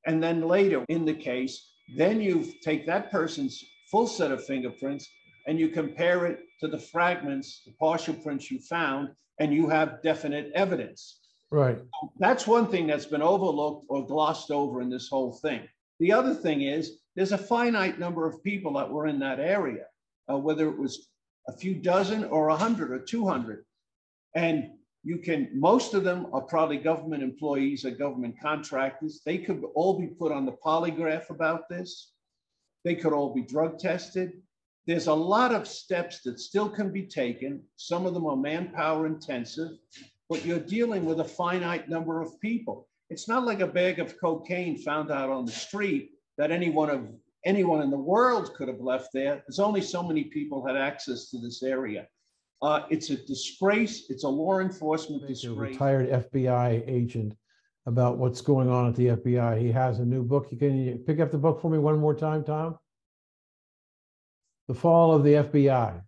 And 0.06 0.22
then 0.22 0.42
later 0.42 0.84
in 0.88 1.04
the 1.04 1.14
case, 1.14 1.72
then 1.96 2.20
you 2.20 2.52
take 2.62 2.86
that 2.86 3.10
person's 3.10 3.62
full 3.90 4.06
set 4.06 4.30
of 4.30 4.44
fingerprints 4.44 5.08
and 5.46 5.58
you 5.58 5.68
compare 5.68 6.26
it 6.26 6.40
to 6.60 6.68
the 6.68 6.78
fragments, 6.78 7.62
the 7.66 7.72
partial 7.72 8.14
prints 8.14 8.50
you 8.50 8.58
found, 8.58 9.10
and 9.38 9.52
you 9.52 9.68
have 9.68 10.02
definite 10.02 10.50
evidence. 10.54 11.20
Right. 11.50 11.78
That's 12.18 12.46
one 12.46 12.68
thing 12.68 12.86
that's 12.86 13.06
been 13.06 13.22
overlooked 13.22 13.86
or 13.88 14.06
glossed 14.06 14.50
over 14.50 14.80
in 14.80 14.90
this 14.90 15.08
whole 15.08 15.32
thing. 15.32 15.62
The 16.00 16.12
other 16.12 16.34
thing 16.34 16.62
is 16.62 16.98
there's 17.14 17.32
a 17.32 17.38
finite 17.38 17.98
number 17.98 18.26
of 18.26 18.42
people 18.42 18.72
that 18.74 18.90
were 18.90 19.06
in 19.06 19.18
that 19.20 19.38
area, 19.38 19.84
uh, 20.30 20.38
whether 20.38 20.68
it 20.68 20.78
was 20.78 21.08
a 21.48 21.52
few 21.52 21.74
dozen 21.74 22.24
or 22.24 22.48
a 22.48 22.56
hundred 22.56 22.90
or 22.90 22.98
200. 22.98 23.64
And 24.34 24.70
you 25.04 25.18
can, 25.18 25.50
most 25.52 25.94
of 25.94 26.02
them 26.02 26.26
are 26.32 26.40
probably 26.40 26.78
government 26.78 27.22
employees 27.22 27.84
or 27.84 27.90
government 27.90 28.36
contractors. 28.40 29.20
They 29.24 29.38
could 29.38 29.62
all 29.74 29.98
be 30.00 30.06
put 30.06 30.32
on 30.32 30.46
the 30.46 30.56
polygraph 30.64 31.30
about 31.30 31.68
this. 31.68 32.12
They 32.84 32.94
could 32.94 33.12
all 33.12 33.32
be 33.32 33.42
drug 33.42 33.78
tested. 33.78 34.32
There's 34.86 35.06
a 35.06 35.14
lot 35.14 35.54
of 35.54 35.66
steps 35.66 36.20
that 36.22 36.38
still 36.38 36.68
can 36.68 36.92
be 36.92 37.06
taken. 37.06 37.62
Some 37.76 38.04
of 38.04 38.12
them 38.12 38.26
are 38.26 38.36
manpower 38.36 39.06
intensive, 39.06 39.70
but 40.28 40.44
you're 40.44 40.58
dealing 40.58 41.04
with 41.04 41.20
a 41.20 41.24
finite 41.24 41.88
number 41.88 42.20
of 42.20 42.38
people. 42.40 42.88
It's 43.08 43.28
not 43.28 43.46
like 43.46 43.60
a 43.60 43.66
bag 43.66 43.98
of 43.98 44.18
cocaine 44.20 44.76
found 44.76 45.10
out 45.10 45.30
on 45.30 45.46
the 45.46 45.52
street 45.52 46.10
that 46.36 46.50
anyone 46.50 46.90
of 46.90 47.08
anyone 47.44 47.82
in 47.82 47.90
the 47.90 47.96
world 47.96 48.54
could 48.54 48.68
have 48.68 48.80
left 48.80 49.08
there. 49.12 49.42
There's 49.46 49.58
only 49.58 49.82
so 49.82 50.02
many 50.02 50.24
people 50.24 50.66
had 50.66 50.76
access 50.76 51.30
to 51.30 51.38
this 51.38 51.62
area. 51.62 52.06
Uh, 52.62 52.82
it's 52.90 53.10
a 53.10 53.16
disgrace. 53.16 54.06
It's 54.08 54.24
a 54.24 54.28
law 54.28 54.60
enforcement 54.60 55.26
disgrace. 55.26 55.76
A 55.76 55.86
retired 55.86 56.30
FBI 56.30 56.84
agent 56.86 57.34
about 57.86 58.16
what's 58.16 58.40
going 58.40 58.70
on 58.70 58.88
at 58.88 58.96
the 58.96 59.08
FBI. 59.08 59.60
He 59.60 59.70
has 59.72 59.98
a 59.98 60.04
new 60.04 60.22
book. 60.22 60.48
You 60.50 60.56
can 60.56 60.76
you 60.76 60.96
pick 60.96 61.20
up 61.20 61.30
the 61.30 61.38
book 61.38 61.60
for 61.60 61.70
me 61.70 61.78
one 61.78 61.98
more 61.98 62.14
time, 62.14 62.42
Tom? 62.42 62.78
The 64.68 64.74
Fall 64.74 65.14
of 65.14 65.24
the 65.24 65.34
FBI 65.34 66.02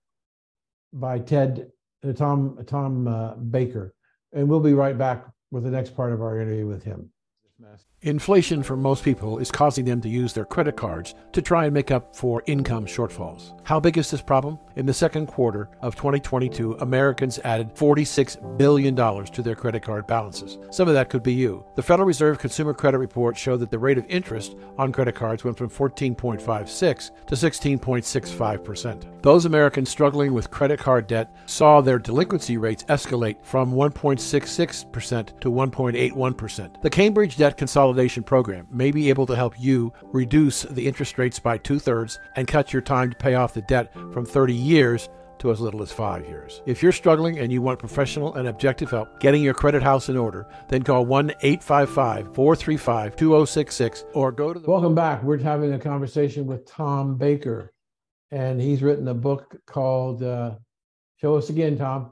by 0.92 1.18
Ted 1.18 1.70
uh, 2.04 2.12
Tom 2.12 2.58
Tom 2.66 3.08
uh, 3.08 3.34
Baker, 3.34 3.94
and 4.32 4.48
we'll 4.48 4.60
be 4.60 4.75
right 4.75 4.96
back 4.96 5.26
with 5.50 5.64
the 5.64 5.70
next 5.70 5.94
part 5.94 6.12
of 6.12 6.22
our 6.22 6.40
interview 6.40 6.66
with 6.66 6.82
him. 6.82 7.10
Inflation 8.02 8.62
for 8.62 8.76
most 8.76 9.02
people 9.02 9.38
is 9.38 9.50
causing 9.50 9.84
them 9.84 10.00
to 10.02 10.08
use 10.08 10.32
their 10.32 10.44
credit 10.44 10.76
cards 10.76 11.14
to 11.32 11.40
try 11.40 11.64
and 11.64 11.72
make 11.72 11.90
up 11.90 12.14
for 12.14 12.42
income 12.46 12.84
shortfalls. 12.84 13.58
How 13.64 13.80
big 13.80 13.96
is 13.96 14.10
this 14.10 14.20
problem? 14.20 14.58
In 14.76 14.84
the 14.84 14.92
second 14.92 15.26
quarter 15.26 15.70
of 15.80 15.96
2022, 15.96 16.75
Americans 16.75 17.40
added 17.42 17.75
$46 17.75 18.58
billion 18.58 18.94
to 18.94 19.42
their 19.42 19.54
credit 19.54 19.82
card 19.82 20.06
balances. 20.06 20.58
Some 20.70 20.86
of 20.86 20.94
that 20.94 21.08
could 21.08 21.22
be 21.22 21.32
you. 21.32 21.64
The 21.75 21.82
Federal 21.82 22.06
Reserve 22.06 22.38
Consumer 22.38 22.75
Credit 22.75 22.98
Report 22.98 23.36
showed 23.36 23.60
that 23.60 23.70
the 23.70 23.78
rate 23.78 23.98
of 23.98 24.04
interest 24.08 24.54
on 24.76 24.92
credit 24.92 25.14
cards 25.14 25.42
went 25.42 25.56
from 25.56 25.70
14.56 25.70 27.26
to 27.26 27.34
16.65%. 27.34 29.22
Those 29.22 29.46
Americans 29.46 29.88
struggling 29.88 30.34
with 30.34 30.50
credit 30.50 30.78
card 30.78 31.06
debt 31.06 31.34
saw 31.46 31.80
their 31.80 31.98
delinquency 31.98 32.58
rates 32.58 32.84
escalate 32.84 33.42
from 33.42 33.72
1.66% 33.72 35.40
to 35.40 35.50
1.81%. 35.50 36.82
The 36.82 36.90
Cambridge 36.90 37.36
Debt 37.46 37.56
Consolidation 37.56 38.24
Program 38.24 38.66
may 38.72 38.90
be 38.90 39.08
able 39.08 39.24
to 39.24 39.36
help 39.36 39.54
you 39.56 39.92
reduce 40.06 40.62
the 40.62 40.84
interest 40.84 41.16
rates 41.16 41.38
by 41.38 41.56
two 41.56 41.78
thirds 41.78 42.18
and 42.34 42.48
cut 42.48 42.72
your 42.72 42.82
time 42.82 43.08
to 43.10 43.16
pay 43.16 43.36
off 43.36 43.54
the 43.54 43.62
debt 43.62 43.92
from 44.12 44.26
30 44.26 44.52
years 44.52 45.08
to 45.38 45.52
as 45.52 45.60
little 45.60 45.80
as 45.80 45.92
five 45.92 46.26
years. 46.26 46.60
If 46.66 46.82
you're 46.82 46.90
struggling 46.90 47.38
and 47.38 47.52
you 47.52 47.62
want 47.62 47.78
professional 47.78 48.34
and 48.34 48.48
objective 48.48 48.90
help 48.90 49.20
getting 49.20 49.44
your 49.44 49.54
credit 49.54 49.80
house 49.80 50.08
in 50.08 50.16
order, 50.16 50.48
then 50.68 50.82
call 50.82 51.06
1 51.06 51.34
855 51.40 52.34
435 52.34 53.14
2066 53.14 54.04
or 54.12 54.32
go 54.32 54.52
to 54.52 54.58
the. 54.58 54.68
Welcome 54.68 54.96
back. 54.96 55.22
We're 55.22 55.38
having 55.38 55.72
a 55.72 55.78
conversation 55.78 56.48
with 56.48 56.66
Tom 56.66 57.16
Baker, 57.16 57.72
and 58.32 58.60
he's 58.60 58.82
written 58.82 59.06
a 59.06 59.14
book 59.14 59.56
called, 59.66 60.20
uh, 60.20 60.56
show 61.20 61.36
us 61.36 61.48
again, 61.48 61.78
Tom. 61.78 62.10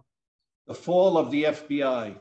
The 0.68 0.74
Fall 0.74 1.18
of 1.18 1.32
the 1.32 1.42
FBI. 1.42 2.14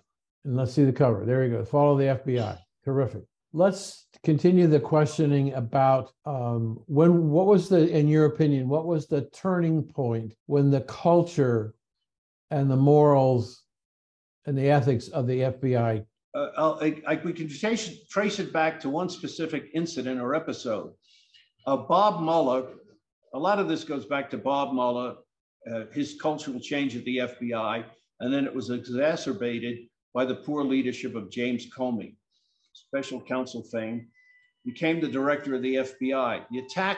And 0.45 0.57
let's 0.57 0.73
see 0.73 0.83
the 0.83 0.91
cover. 0.91 1.25
There 1.25 1.45
you 1.45 1.51
go. 1.51 1.63
Fall 1.63 1.93
of 1.93 1.99
the 1.99 2.33
FBI. 2.33 2.57
Terrific. 2.85 3.23
Let's 3.53 4.07
continue 4.23 4.67
the 4.67 4.79
questioning 4.79 5.53
about 5.53 6.11
um, 6.25 6.81
when. 6.87 7.29
What 7.29 7.45
was 7.45 7.69
the, 7.69 7.87
in 7.89 8.07
your 8.07 8.25
opinion, 8.25 8.67
what 8.67 8.85
was 8.87 9.07
the 9.07 9.21
turning 9.29 9.83
point 9.83 10.33
when 10.47 10.71
the 10.71 10.81
culture 10.81 11.75
and 12.49 12.69
the 12.69 12.75
morals 12.75 13.63
and 14.45 14.57
the 14.57 14.69
ethics 14.69 15.07
of 15.09 15.27
the 15.27 15.39
FBI? 15.41 16.05
Uh, 16.35 16.49
I, 16.81 17.01
I- 17.07 17.21
we 17.23 17.31
can 17.31 17.47
trace, 17.47 17.87
it- 17.89 18.09
trace 18.09 18.39
it 18.39 18.51
back 18.51 18.79
to 18.81 18.89
one 18.89 19.07
specific 19.07 19.69
incident 19.75 20.19
or 20.19 20.33
episode. 20.33 20.93
Uh, 21.67 21.77
Bob 21.77 22.21
Mueller, 22.21 22.65
a 23.35 23.39
lot 23.39 23.59
of 23.59 23.69
this 23.69 23.83
goes 23.83 24.05
back 24.05 24.31
to 24.31 24.37
Bob 24.37 24.73
Mueller, 24.73 25.15
uh, 25.71 25.83
his 25.93 26.17
cultural 26.19 26.59
change 26.59 26.95
at 26.97 27.05
the 27.05 27.17
FBI, 27.19 27.85
and 28.19 28.33
then 28.33 28.45
it 28.45 28.53
was 28.53 28.71
exacerbated 28.71 29.77
by 30.13 30.25
the 30.25 30.35
poor 30.35 30.63
leadership 30.63 31.15
of 31.15 31.29
James 31.31 31.67
Comey, 31.75 32.15
special 32.73 33.21
counsel 33.21 33.63
fame, 33.63 34.07
became 34.65 34.99
the 34.99 35.07
director 35.07 35.55
of 35.55 35.61
the 35.61 35.75
FBI. 35.75 36.45
The 36.51 36.59
attack 36.59 36.97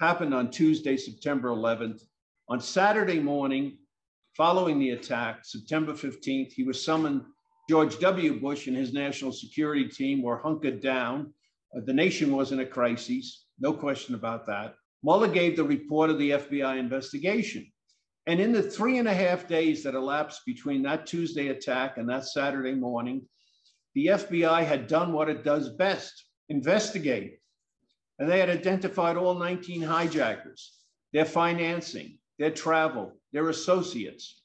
happened 0.00 0.34
on 0.34 0.50
Tuesday, 0.50 0.96
September 0.96 1.48
11th. 1.48 2.02
On 2.48 2.60
Saturday 2.60 3.20
morning, 3.20 3.78
following 4.36 4.78
the 4.78 4.90
attack, 4.90 5.40
September 5.44 5.92
15th, 5.92 6.52
he 6.52 6.64
was 6.64 6.84
summoned. 6.84 7.22
George 7.68 7.98
W. 8.00 8.40
Bush 8.40 8.66
and 8.66 8.76
his 8.76 8.92
national 8.92 9.32
security 9.32 9.86
team 9.86 10.22
were 10.22 10.38
hunkered 10.38 10.80
down. 10.80 11.32
Uh, 11.76 11.80
the 11.84 11.92
nation 11.92 12.34
was 12.34 12.50
in 12.50 12.60
a 12.60 12.66
crisis, 12.66 13.44
no 13.60 13.72
question 13.72 14.14
about 14.14 14.46
that. 14.46 14.74
Mueller 15.02 15.28
gave 15.28 15.56
the 15.56 15.64
report 15.64 16.10
of 16.10 16.18
the 16.18 16.30
FBI 16.30 16.78
investigation. 16.78 17.66
And 18.26 18.40
in 18.40 18.52
the 18.52 18.62
three 18.62 18.98
and 18.98 19.08
a 19.08 19.14
half 19.14 19.48
days 19.48 19.82
that 19.84 19.94
elapsed 19.94 20.42
between 20.44 20.82
that 20.82 21.06
Tuesday 21.06 21.48
attack 21.48 21.96
and 21.96 22.08
that 22.08 22.26
Saturday 22.26 22.74
morning, 22.74 23.26
the 23.94 24.06
FBI 24.06 24.64
had 24.64 24.86
done 24.86 25.12
what 25.12 25.28
it 25.28 25.44
does 25.44 25.70
best 25.70 26.24
investigate. 26.48 27.38
And 28.18 28.30
they 28.30 28.38
had 28.38 28.50
identified 28.50 29.16
all 29.16 29.34
19 29.34 29.82
hijackers, 29.82 30.78
their 31.12 31.24
financing, 31.24 32.18
their 32.38 32.50
travel, 32.50 33.12
their 33.32 33.48
associates. 33.48 34.42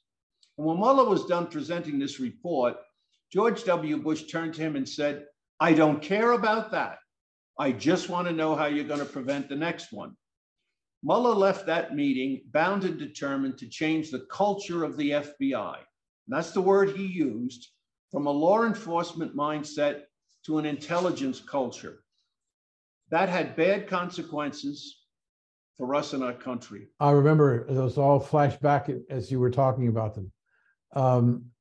And 0.57 0.65
when 0.65 0.77
Mueller 0.77 1.09
was 1.09 1.25
done 1.25 1.47
presenting 1.47 1.99
this 1.99 2.19
report, 2.19 2.75
George 3.33 3.63
W. 3.65 3.97
Bush 3.97 4.23
turned 4.23 4.53
to 4.53 4.61
him 4.61 4.75
and 4.75 4.87
said, 4.87 5.25
I 5.59 5.73
don't 5.73 6.01
care 6.01 6.31
about 6.31 6.71
that. 6.71 6.99
I 7.59 7.71
just 7.71 8.09
want 8.09 8.27
to 8.27 8.33
know 8.33 8.55
how 8.55 8.65
you're 8.65 8.85
going 8.85 8.99
to 8.99 9.05
prevent 9.05 9.49
the 9.49 9.55
next 9.55 9.91
one. 9.91 10.15
Mueller 11.03 11.35
left 11.35 11.65
that 11.67 11.95
meeting 11.95 12.41
bound 12.51 12.83
and 12.83 12.97
determined 12.97 13.57
to 13.57 13.69
change 13.69 14.09
the 14.09 14.25
culture 14.31 14.83
of 14.83 14.97
the 14.97 15.11
FBI. 15.11 15.75
And 15.75 16.35
that's 16.35 16.51
the 16.51 16.61
word 16.61 16.95
he 16.95 17.05
used 17.05 17.69
from 18.15 18.27
a 18.27 18.31
law 18.31 18.63
enforcement 18.63 19.35
mindset 19.35 20.03
to 20.45 20.57
an 20.57 20.65
intelligence 20.65 21.41
culture. 21.41 21.99
That 23.11 23.27
had 23.27 23.57
bad 23.57 23.89
consequences 23.89 25.01
for 25.77 25.93
us 25.93 26.13
in 26.13 26.23
our 26.23 26.31
country. 26.31 26.87
I 27.01 27.11
remember 27.11 27.65
those 27.67 27.97
all 27.97 28.21
flash 28.21 28.55
back 28.55 28.89
as 29.09 29.29
you 29.29 29.41
were 29.41 29.51
talking 29.51 29.89
about 29.89 30.15
them. 30.15 30.31
Um, 30.95 31.51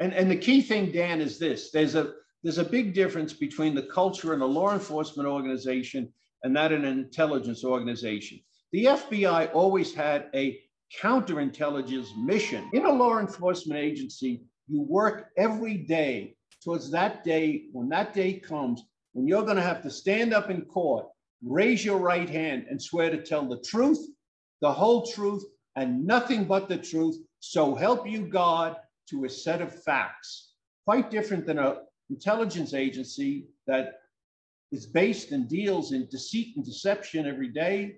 And, 0.00 0.12
and 0.12 0.28
the 0.28 0.36
key 0.36 0.60
thing, 0.60 0.90
Dan, 0.90 1.20
is 1.20 1.38
this 1.38 1.70
there's 1.70 1.94
a 1.94 2.14
there's 2.42 2.58
a 2.58 2.64
big 2.64 2.92
difference 2.92 3.32
between 3.32 3.76
the 3.76 3.88
culture 3.98 4.34
in 4.34 4.40
a 4.40 4.52
law 4.58 4.72
enforcement 4.72 5.28
organization 5.28 6.12
and 6.42 6.56
that 6.56 6.72
in 6.72 6.84
an 6.84 6.98
intelligence 6.98 7.62
organization. 7.64 8.40
The 8.72 8.86
FBI 8.86 9.54
always 9.54 9.94
had 9.94 10.30
a 10.34 10.58
counterintelligence 11.00 12.08
mission. 12.16 12.68
In 12.72 12.86
a 12.86 12.92
law 12.92 13.18
enforcement 13.20 13.78
agency, 13.78 14.42
you 14.70 14.82
work 14.82 15.30
every 15.36 15.76
day 15.76 16.36
towards 16.62 16.90
that 16.90 17.24
day, 17.24 17.64
when 17.72 17.88
that 17.88 18.14
day 18.14 18.34
comes, 18.34 18.82
when 19.12 19.26
you're 19.26 19.44
going 19.44 19.56
to 19.56 19.62
have 19.62 19.82
to 19.82 19.90
stand 19.90 20.32
up 20.32 20.50
in 20.50 20.62
court, 20.62 21.06
raise 21.44 21.84
your 21.84 21.98
right 21.98 22.28
hand, 22.28 22.66
and 22.70 22.80
swear 22.80 23.10
to 23.10 23.22
tell 23.22 23.48
the 23.48 23.60
truth, 23.62 23.98
the 24.60 24.72
whole 24.72 25.06
truth, 25.06 25.44
and 25.76 26.06
nothing 26.06 26.44
but 26.44 26.68
the 26.68 26.76
truth. 26.76 27.16
So 27.40 27.74
help 27.74 28.08
you 28.08 28.26
God 28.26 28.76
to 29.08 29.24
a 29.24 29.28
set 29.28 29.62
of 29.62 29.82
facts. 29.82 30.52
Quite 30.84 31.10
different 31.10 31.46
than 31.46 31.58
an 31.58 31.76
intelligence 32.10 32.74
agency 32.74 33.48
that 33.66 33.94
is 34.70 34.86
based 34.86 35.32
and 35.32 35.48
deals 35.48 35.92
in 35.92 36.06
deceit 36.10 36.54
and 36.56 36.64
deception 36.64 37.26
every 37.26 37.48
day. 37.48 37.96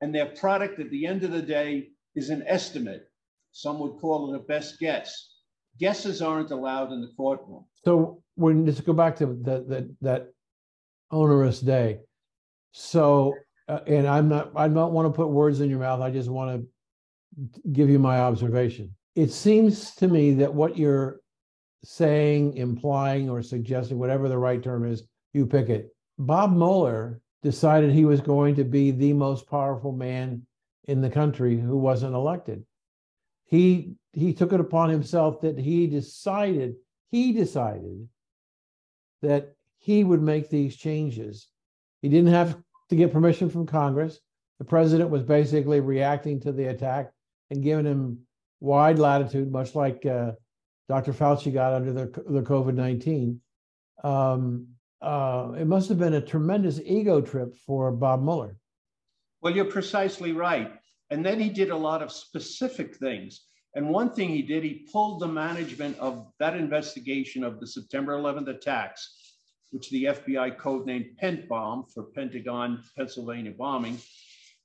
And 0.00 0.14
their 0.14 0.26
product 0.26 0.80
at 0.80 0.90
the 0.90 1.06
end 1.06 1.22
of 1.22 1.30
the 1.30 1.42
day 1.42 1.90
is 2.16 2.30
an 2.30 2.42
estimate. 2.46 3.08
Some 3.52 3.78
would 3.78 4.00
call 4.00 4.32
it 4.32 4.36
a 4.36 4.40
best 4.40 4.80
guess. 4.80 5.33
Guesses 5.78 6.22
aren't 6.22 6.50
allowed 6.50 6.92
in 6.92 7.00
the 7.00 7.10
courtroom. 7.16 7.64
so 7.84 8.22
when 8.36 8.66
let's 8.66 8.80
go 8.80 8.92
back 8.92 9.16
to 9.16 9.26
that 9.42 9.68
that 9.68 9.88
that 10.00 10.32
onerous 11.10 11.60
day. 11.60 12.00
So 12.72 13.34
uh, 13.68 13.80
and 13.86 14.06
I'm 14.06 14.28
not 14.28 14.52
I 14.56 14.68
don't 14.68 14.92
want 14.92 15.06
to 15.06 15.16
put 15.16 15.28
words 15.28 15.60
in 15.60 15.70
your 15.70 15.78
mouth. 15.78 16.00
I 16.00 16.10
just 16.10 16.28
want 16.28 16.60
to 16.60 17.60
give 17.72 17.88
you 17.88 17.98
my 17.98 18.18
observation. 18.18 18.94
It 19.14 19.30
seems 19.30 19.94
to 19.96 20.08
me 20.08 20.34
that 20.34 20.52
what 20.52 20.76
you're 20.76 21.20
saying, 21.84 22.56
implying, 22.56 23.30
or 23.30 23.42
suggesting, 23.42 23.98
whatever 23.98 24.28
the 24.28 24.38
right 24.38 24.62
term 24.62 24.84
is, 24.84 25.04
you 25.32 25.46
pick 25.46 25.68
it. 25.68 25.94
Bob 26.18 26.52
Mueller 26.52 27.20
decided 27.42 27.90
he 27.90 28.04
was 28.04 28.20
going 28.20 28.54
to 28.56 28.64
be 28.64 28.90
the 28.90 29.12
most 29.12 29.48
powerful 29.48 29.92
man 29.92 30.42
in 30.84 31.00
the 31.00 31.10
country 31.10 31.60
who 31.60 31.76
wasn't 31.76 32.14
elected. 32.14 32.64
He 33.44 33.94
he 34.14 34.32
took 34.32 34.52
it 34.52 34.60
upon 34.60 34.90
himself 34.90 35.40
that 35.42 35.58
he 35.58 35.86
decided 35.86 36.76
he 37.10 37.32
decided 37.32 38.08
that 39.22 39.54
he 39.78 40.02
would 40.02 40.22
make 40.22 40.50
these 40.50 40.76
changes. 40.76 41.48
He 42.02 42.08
didn't 42.08 42.32
have 42.32 42.56
to 42.90 42.96
get 42.96 43.12
permission 43.12 43.48
from 43.48 43.66
Congress. 43.66 44.18
The 44.58 44.64
president 44.64 45.10
was 45.10 45.22
basically 45.22 45.80
reacting 45.80 46.40
to 46.40 46.52
the 46.52 46.66
attack 46.66 47.12
and 47.50 47.62
giving 47.62 47.86
him 47.86 48.20
wide 48.60 48.98
latitude, 48.98 49.50
much 49.50 49.74
like 49.74 50.04
uh, 50.06 50.32
Dr. 50.88 51.12
Fauci 51.12 51.52
got 51.52 51.72
under 51.72 51.92
the 51.92 52.06
the 52.26 52.42
COVID 52.42 52.74
nineteen. 52.74 53.40
Um, 54.02 54.68
uh, 55.00 55.52
it 55.58 55.66
must 55.66 55.88
have 55.88 55.98
been 55.98 56.14
a 56.14 56.20
tremendous 56.20 56.80
ego 56.84 57.20
trip 57.20 57.54
for 57.66 57.92
Bob 57.92 58.22
Mueller. 58.22 58.56
Well, 59.42 59.54
you're 59.54 59.66
precisely 59.66 60.32
right. 60.32 60.72
And 61.10 61.24
then 61.24 61.38
he 61.38 61.50
did 61.50 61.70
a 61.70 61.76
lot 61.76 62.02
of 62.02 62.10
specific 62.10 62.96
things. 62.96 63.42
And 63.74 63.88
one 63.88 64.10
thing 64.10 64.28
he 64.28 64.42
did, 64.42 64.62
he 64.62 64.86
pulled 64.92 65.20
the 65.20 65.28
management 65.28 65.98
of 65.98 66.28
that 66.38 66.56
investigation 66.56 67.42
of 67.42 67.58
the 67.58 67.66
September 67.66 68.12
11th 68.16 68.48
attacks, 68.48 69.36
which 69.70 69.90
the 69.90 70.04
FBI 70.04 70.56
codenamed 70.56 71.16
Pent 71.16 71.48
Bomb 71.48 71.86
for 71.92 72.04
Pentagon, 72.04 72.82
Pennsylvania 72.96 73.52
bombing. 73.58 73.98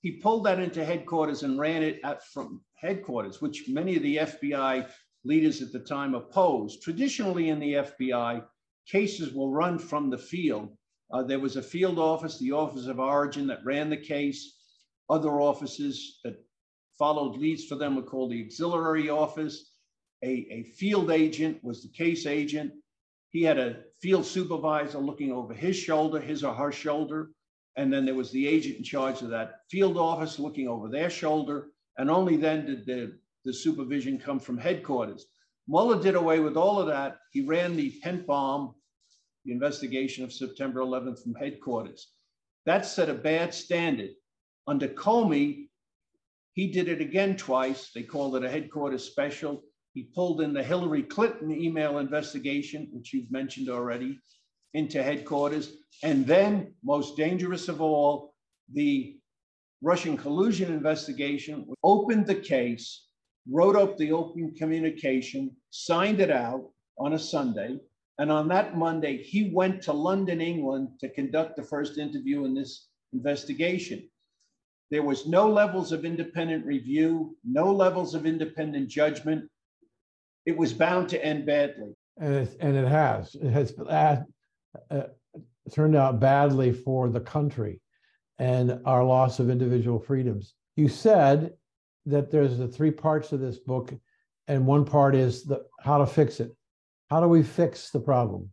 He 0.02 0.12
pulled 0.12 0.45
that 0.45 0.60
into 0.60 0.86
headquarters 0.86 1.43
and 1.43 1.60
ran 1.60 1.82
it 1.82 2.00
at, 2.04 2.24
from 2.28 2.62
headquarters, 2.76 3.41
which 3.41 3.67
many 3.67 3.98
of 3.98 4.04
the 4.04 4.17
FBI 4.17 4.88
leaders 5.24 5.62
at 5.62 5.72
the 5.72 5.80
time 5.80 6.13
opposed. 6.13 6.84
Traditionally, 6.84 7.50
in 7.50 7.60
the 7.60 7.74
FBI, 7.74 8.43
cases 8.88 9.34
will 9.34 9.52
run 9.52 9.80
from 9.80 10.10
the 10.10 10.17
field. 10.17 10.69
Uh, 11.12 11.24
there 11.24 11.39
was 11.39 11.56
a 11.56 11.63
field 11.63 11.98
office, 11.98 12.38
the 12.38 12.52
Office 12.52 12.86
of 12.86 13.00
Origin, 13.00 13.48
that 13.48 13.65
ran 13.65 13.89
the 13.89 13.98
case. 13.98 14.56
Other 15.10 15.41
offices 15.41 16.19
that 16.24 16.38
followed 17.00 17.38
leads 17.38 17.64
for 17.64 17.76
them 17.76 17.96
were 17.96 18.04
called 18.04 18.30
the 18.30 18.44
auxiliary 18.44 19.10
office. 19.10 19.72
A, 20.22 20.46
a 20.52 20.64
field 20.64 21.10
agent 21.10 21.64
was 21.64 21.82
the 21.82 21.90
case 21.90 22.26
agent. 22.26 22.74
He 23.30 23.42
had 23.42 23.58
a 23.58 23.78
field 24.02 24.26
supervisor 24.26 25.00
looking 25.00 25.32
over 25.32 25.54
his 25.54 25.78
shoulder, 25.78 26.20
his 26.20 26.44
or 26.44 26.54
her 26.54 26.74
shoulder. 26.74 27.30
And 27.78 27.92
then 27.92 28.04
there 28.04 28.16
was 28.16 28.32
the 28.32 28.46
agent 28.46 28.76
in 28.76 28.84
charge 28.84 29.22
of 29.22 29.30
that 29.30 29.62
field 29.72 29.98
office 29.98 30.38
looking 30.38 30.68
over 30.68 30.90
their 30.90 31.10
shoulder. 31.10 31.68
And 31.98 32.12
only 32.12 32.36
then 32.36 32.66
did 32.66 32.86
the, 32.86 33.18
the 33.46 33.54
supervision 33.54 34.20
come 34.20 34.40
from 34.40 34.58
headquarters. 34.58 35.28
Mueller 35.68 36.02
did 36.02 36.16
away 36.16 36.40
with 36.40 36.58
all 36.58 36.80
of 36.80 36.88
that. 36.88 37.18
He 37.32 37.46
ran 37.46 37.78
the 37.78 37.98
Pent 38.02 38.26
bomb, 38.28 38.76
the 39.46 39.54
investigation 39.54 40.26
of 40.26 40.34
September 40.34 40.82
11th 40.82 41.24
from 41.24 41.36
headquarters. 41.36 42.10
That 42.66 42.86
set 42.86 43.08
a 43.08 43.14
bad 43.14 43.54
standard. 43.54 44.10
Under 44.68 44.88
Comey, 44.90 45.68
he 46.60 46.67
did 46.67 46.89
it 46.89 47.00
again 47.00 47.38
twice. 47.38 47.89
They 47.95 48.04
called 48.04 48.36
it 48.36 48.43
a 48.43 48.50
headquarters 48.50 49.06
special. 49.06 49.63
He 49.93 50.12
pulled 50.13 50.41
in 50.41 50.52
the 50.52 50.62
Hillary 50.62 51.04
Clinton 51.04 51.52
email 51.52 52.00
investigation, 52.00 52.89
which 52.91 53.13
you've 53.13 53.32
mentioned 53.32 53.69
already, 53.69 54.19
into 54.74 55.02
headquarters. 55.02 55.78
And 56.04 56.28
then, 56.28 56.74
most 56.84 57.15
dangerous 57.15 57.69
of 57.69 57.80
all, 57.80 58.34
the 58.74 59.15
Russian 59.82 60.17
collusion 60.17 60.74
investigation 60.74 61.65
opened 61.82 62.28
the 62.28 62.36
case, 62.36 63.06
wrote 63.50 63.78
up 63.78 63.95
the 63.95 64.12
open 64.12 64.54
communication, 64.58 65.56
signed 65.69 66.19
it 66.19 66.30
out 66.30 66.69
on 66.98 67.13
a 67.13 67.19
Sunday. 67.19 67.80
And 68.17 68.30
on 68.30 68.50
that 68.50 68.76
Monday, 68.76 69.15
he 69.15 69.50
went 69.54 69.82
to 69.84 69.93
London, 69.93 70.41
England 70.41 70.89
to 71.00 71.08
conduct 71.08 71.56
the 71.56 71.63
first 71.63 71.98
interview 71.98 72.43
in 72.43 72.54
this 72.54 72.89
investigation. 73.13 74.09
There 74.91 75.04
was 75.04 75.28
no 75.28 75.47
levels 75.47 75.91
of 75.91 76.04
independent 76.04 76.65
review, 76.65 77.38
no 77.43 77.71
levels 77.71 78.15
of 78.15 78.25
independent 78.25 78.89
judgment. 78.89 79.49
It 80.45 80.58
was 80.58 80.73
bound 80.73 81.10
to 81.10 81.23
end 81.23 81.45
badly. 81.45 81.93
And 82.19 82.34
it, 82.34 82.58
and 82.60 82.75
it 82.75 82.88
has. 82.88 83.36
It 83.36 83.52
has 83.52 83.73
uh, 83.80 84.17
uh, 84.89 85.04
turned 85.71 85.95
out 85.95 86.19
badly 86.19 86.71
for 86.71 87.10
the 87.10 87.19
country 87.19 87.82
and 88.39 88.80
our 88.86 89.04
loss 89.04 89.39
of 89.39 89.49
individual 89.49 89.99
freedoms. 89.99 90.54
You 90.75 90.88
said 90.88 91.54
that 92.06 92.32
there's 92.32 92.58
the 92.58 92.67
three 92.67 92.91
parts 92.91 93.32
of 93.32 93.39
this 93.39 93.60
book, 93.60 93.93
and 94.47 94.65
one 94.65 94.86
part 94.86 95.13
is 95.13 95.43
the 95.43 95.65
how 95.82 95.99
to 95.99 96.08
fix 96.08 96.39
it. 96.39 96.56
How 97.10 97.21
do 97.21 97.28
we 97.28 97.43
fix 97.43 97.91
the 97.91 97.99
problem? 97.99 98.49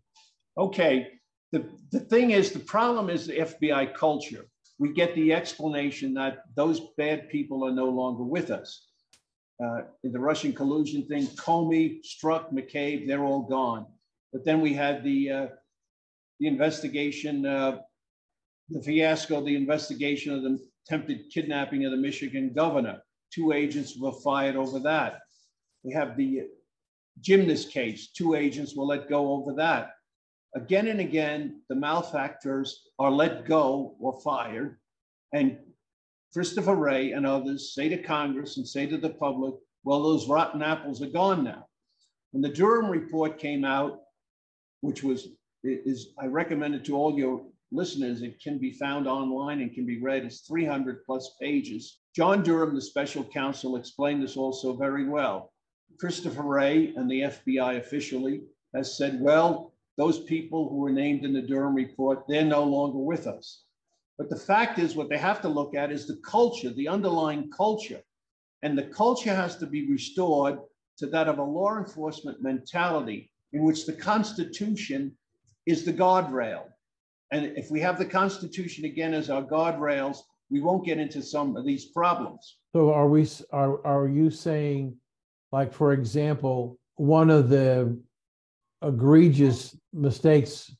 Okay. 0.59 1.09
The, 1.53 1.65
the 1.93 2.01
thing 2.01 2.33
is, 2.33 2.51
the 2.51 2.59
problem 2.59 3.09
is 3.09 3.27
the 3.27 3.39
FBI 3.39 3.95
culture. 3.95 4.47
We 4.79 4.93
get 4.93 5.15
the 5.15 5.33
explanation 5.33 6.15
that 6.15 6.45
those 6.55 6.81
bad 6.99 7.29
people 7.31 7.65
are 7.65 7.73
no 7.73 7.87
longer 7.87 8.23
with 8.23 8.51
us. 8.51 8.89
Uh, 9.63 9.83
in 10.05 10.13
the 10.13 10.21
Russian 10.21 10.53
collusion 10.53 11.07
thing, 11.07 11.27
Comey, 11.29 12.01
Strzok, 12.05 12.53
McCabe, 12.53 13.07
they're 13.07 13.25
all 13.25 13.43
gone. 13.43 13.87
But 14.33 14.45
then 14.45 14.61
we 14.61 14.75
had 14.75 15.03
the 15.03 15.31
uh, 15.31 15.47
the 16.41 16.47
investigation, 16.47 17.47
uh, 17.47 17.79
the 18.69 18.83
fiasco, 18.83 19.43
the 19.43 19.57
investigation 19.57 20.35
of 20.35 20.43
the 20.43 20.59
attempted 20.87 21.31
kidnapping 21.33 21.87
of 21.87 21.91
the 21.91 21.97
Michigan 21.97 22.53
governor. 22.55 23.01
Two 23.33 23.53
agents 23.53 23.99
were 23.99 24.13
fired 24.13 24.57
over 24.57 24.79
that. 24.81 25.21
We 25.83 25.93
have 25.95 26.17
the 26.17 26.43
gymnast 27.21 27.73
case. 27.73 28.09
Two 28.09 28.35
agents 28.35 28.77
were 28.77 28.85
let 28.85 29.09
go 29.09 29.33
over 29.33 29.55
that. 29.55 29.93
Again 30.57 30.89
and 30.89 31.01
again, 31.01 31.61
the 31.69 31.75
malefactors 31.75 32.89
are 32.99 33.11
let 33.11 33.45
go 33.45 33.95
or 34.01 34.19
fired. 34.23 34.79
And 35.35 35.59
Christopher 36.33 36.75
Wray 36.75 37.13
and 37.13 37.27
others 37.27 37.75
say 37.75 37.91
to 37.91 38.03
Congress 38.03 38.57
and 38.57 38.67
say 38.67 38.87
to 38.87 38.97
the 38.97 39.11
public, 39.11 39.55
well, 39.85 40.03
those 40.03 40.27
rotten 40.29 40.63
apples 40.63 41.03
are 41.03 41.11
gone 41.11 41.45
now. 41.45 41.67
When 42.31 42.41
the 42.41 42.49
Durham 42.49 42.91
report 42.91 43.39
came 43.39 43.67
out, 43.67 44.01
which 44.81 45.03
was 45.03 45.29
is 45.63 46.15
I 46.19 46.27
recommend 46.27 46.75
it 46.75 46.85
to 46.87 46.97
all 46.97 47.19
your 47.19 47.45
listeners. 47.71 48.23
It 48.23 48.41
can 48.41 48.59
be 48.59 48.73
found 48.73 49.07
online 49.07 49.61
and 49.61 49.75
can 49.75 49.85
be 49.85 50.01
read. 50.01 50.25
It's 50.25 50.41
300 50.41 51.05
plus 51.05 51.37
pages. 51.41 51.99
John 52.15 52.43
Durham, 52.43 52.75
the 52.75 52.81
special 52.81 53.25
counsel, 53.25 53.77
explained 53.77 54.23
this 54.23 54.37
also 54.37 54.75
very 54.75 55.07
well. 55.09 55.53
Christopher 55.99 56.43
Wray 56.43 56.95
and 56.97 57.11
the 57.11 57.23
FBI 57.23 57.79
officially 57.79 58.43
has 58.75 58.97
said, 58.97 59.21
well, 59.21 59.76
those 59.97 60.21
people 60.21 60.69
who 60.69 60.77
were 60.77 60.91
named 60.91 61.25
in 61.25 61.33
the 61.33 61.43
Durham 61.43 61.75
report, 61.75 62.25
they're 62.29 62.45
no 62.45 62.65
longer 62.65 62.99
with 62.99 63.27
us. 63.27 63.63
But 64.19 64.31
the 64.31 64.37
fact 64.37 64.79
is, 64.79 64.95
what 64.95 65.09
they 65.09 65.19
have 65.19 65.43
to 65.43 65.49
look 65.49 65.75
at 65.75 65.93
is 65.93 66.07
the 66.07 66.21
culture, 66.25 66.71
the 66.71 66.89
underlying 66.89 67.51
culture. 67.51 68.03
And 68.63 68.77
the 68.77 68.85
culture 68.85 69.35
has 69.35 69.57
to 69.57 69.67
be 69.67 69.91
restored 69.91 70.59
to 70.99 71.07
that 71.09 71.29
of 71.29 71.39
a 71.39 71.43
law 71.43 71.77
enforcement 71.77 72.43
mentality 72.43 73.31
in 73.53 73.63
which 73.63 73.87
the 73.87 73.93
Constitution 73.93 75.17
is 75.67 75.85
the 75.85 75.93
guardrail. 75.93 76.65
And 77.31 77.57
if 77.57 77.71
we 77.71 77.81
have 77.81 77.99
the 77.99 78.07
Constitution 78.07 78.85
again 78.85 79.13
as 79.13 79.31
our 79.31 79.43
guardrails, 79.43 80.19
we 80.51 80.61
won't 80.61 80.85
get 80.85 80.99
into 80.99 81.23
some 81.23 81.57
of 81.57 81.67
these 81.67 81.87
problems. 81.87 82.59
So 82.73 82.93
are 82.93 83.09
we 83.09 83.29
are 83.53 83.85
are 83.85 84.09
you 84.09 84.31
saying, 84.31 84.97
like 85.53 85.73
for 85.73 85.93
example, 85.93 86.79
one 86.95 87.31
of 87.31 87.49
the 87.49 87.99
egregious 88.83 89.77
mistakes 89.93 90.75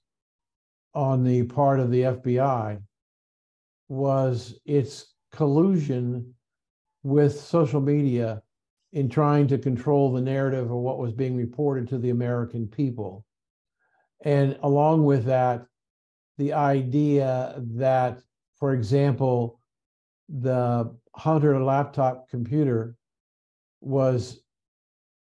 on 0.95 1.25
the 1.25 1.43
part 1.45 1.81
of 1.81 1.91
the 1.91 2.03
FBI 2.03 2.81
was 3.89 4.59
its 4.65 5.15
collusion 5.33 6.35
with 7.03 7.39
social 7.39 7.81
media 7.81 8.43
in 8.93 9.09
trying 9.09 9.47
to 9.47 9.59
control 9.59 10.13
the 10.13 10.21
narrative 10.21 10.71
of 10.71 10.77
what 10.77 10.99
was 10.99 11.13
being 11.13 11.37
reported 11.37 11.87
to 11.89 11.99
the 11.99 12.11
American 12.11 12.67
people. 12.67 13.25
And 14.25 14.59
along 14.63 15.05
with 15.05 15.25
that, 15.27 15.67
the 16.39 16.53
idea 16.53 17.55
that, 17.59 18.19
for 18.59 18.73
example, 18.73 19.61
the 20.29 20.95
Hunter 21.15 21.63
laptop 21.63 22.29
computer 22.29 22.97
was 23.81 24.41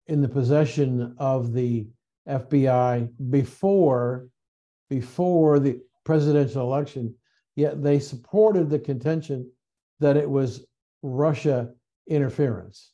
in 0.06 0.22
the 0.22 0.28
possession 0.28 1.14
of 1.18 1.52
the 1.52 1.88
FBI 2.28 3.08
before 3.30 4.28
before 4.88 5.58
the 5.58 5.80
presidential 6.04 6.62
election, 6.62 7.14
yet 7.56 7.82
they 7.82 7.98
supported 7.98 8.70
the 8.70 8.78
contention 8.78 9.50
that 10.00 10.16
it 10.16 10.28
was 10.28 10.64
Russia 11.02 11.72
interference. 12.06 12.92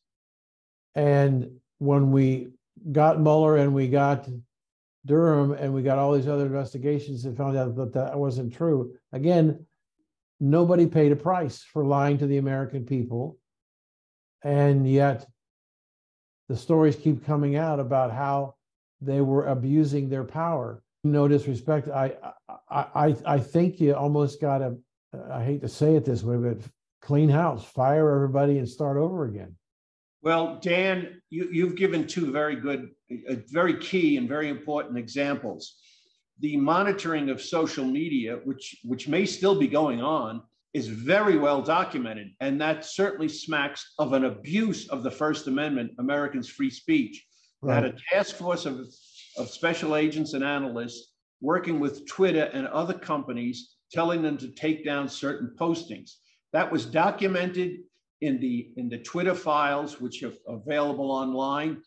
And 0.95 1.51
when 1.79 2.11
we 2.11 2.49
got 2.91 3.21
Mueller 3.21 3.59
and 3.59 3.75
we 3.75 3.89
got 3.89 4.29
Durham 5.05 5.53
and 5.53 5.75
we 5.75 5.83
got 5.83 5.99
all 5.99 6.13
these 6.13 6.29
other 6.29 6.47
investigations 6.47 7.25
and 7.25 7.37
found 7.37 7.57
out 7.57 7.75
that 7.77 7.93
that 7.93 8.19
wasn't 8.19 8.55
true. 8.55 8.95
Again, 9.13 9.67
nobody 10.41 10.87
paid 10.87 11.13
a 11.13 11.17
price 11.17 11.63
for 11.63 11.85
lying 11.85 12.19
to 12.19 12.27
the 12.27 12.39
American 12.39 12.85
people. 12.85 13.37
And 14.45 14.89
yet 14.89 15.27
the 16.49 16.57
stories 16.57 16.97
keep 16.97 17.25
coming 17.25 17.57
out 17.57 17.81
about 17.81 18.13
how 18.13 18.55
they 19.05 19.21
were 19.21 19.47
abusing 19.47 20.09
their 20.09 20.25
power. 20.25 20.83
No 21.05 21.29
disrespect. 21.29 21.89
I 21.89 22.15
I 22.71 22.87
I, 23.07 23.17
I 23.27 23.39
think 23.39 23.81
you 23.81 23.95
almost 23.95 24.41
gotta 24.41 24.77
I 25.31 25.45
hate 25.45 25.61
to 25.63 25.69
say 25.69 25.97
it 25.97 26.05
this 26.05 26.23
way, 26.23 26.37
but 26.37 26.59
clean 27.03 27.29
house, 27.29 27.65
fire 27.65 28.15
everybody 28.15 28.59
and 28.59 28.69
start 28.69 28.97
over 28.97 29.25
again. 29.27 29.57
Well, 30.23 30.61
Dan, 30.63 31.21
you, 31.31 31.49
you've 31.51 31.75
given 31.75 32.07
two 32.07 32.31
very 32.31 32.55
good, 32.55 32.91
uh, 33.29 33.35
very 33.49 33.77
key 33.79 34.17
and 34.17 34.29
very 34.29 34.49
important 34.49 34.97
examples. 34.97 35.79
The 36.39 36.57
monitoring 36.57 37.29
of 37.29 37.43
social 37.43 37.85
media, 37.85 38.39
which, 38.45 38.77
which 38.85 39.09
may 39.09 39.27
still 39.27 39.59
be 39.59 39.67
going 39.67 40.01
on, 40.01 40.43
is 40.75 40.87
very 40.87 41.37
well 41.37 41.61
documented. 41.61 42.29
And 42.41 42.61
that 42.61 42.85
certainly 42.85 43.29
smacks 43.29 43.95
of 43.99 44.13
an 44.13 44.25
abuse 44.25 44.89
of 44.89 45.03
the 45.03 45.11
First 45.11 45.49
Amendment, 45.49 45.93
Americans' 45.99 46.49
free 46.49 46.71
speech. 46.71 47.27
Right. 47.63 47.85
Had 47.85 47.95
a 47.95 47.97
task 48.13 48.37
force 48.37 48.67
of, 48.67 48.81
of 49.39 49.49
special 49.49 49.95
agents 49.95 50.35
and 50.35 50.43
analysts 50.43 51.13
working 51.41 51.79
with 51.79 52.07
Twitter 52.07 52.51
and 52.53 52.67
other 52.69 52.95
companies, 52.95 53.77
telling 53.93 54.21
them 54.21 54.37
to 54.39 54.49
take 54.49 54.85
down 54.85 55.09
certain 55.09 55.55
postings. 55.59 56.11
That 56.53 56.71
was 56.71 56.85
documented 56.85 57.79
in 58.21 58.41
the 58.41 58.73
in 58.77 58.89
the 58.89 58.99
Twitter 58.99 59.35
files, 59.35 60.01
which 60.01 60.23
are 60.23 60.33
available 60.49 61.11
online. 61.11 61.83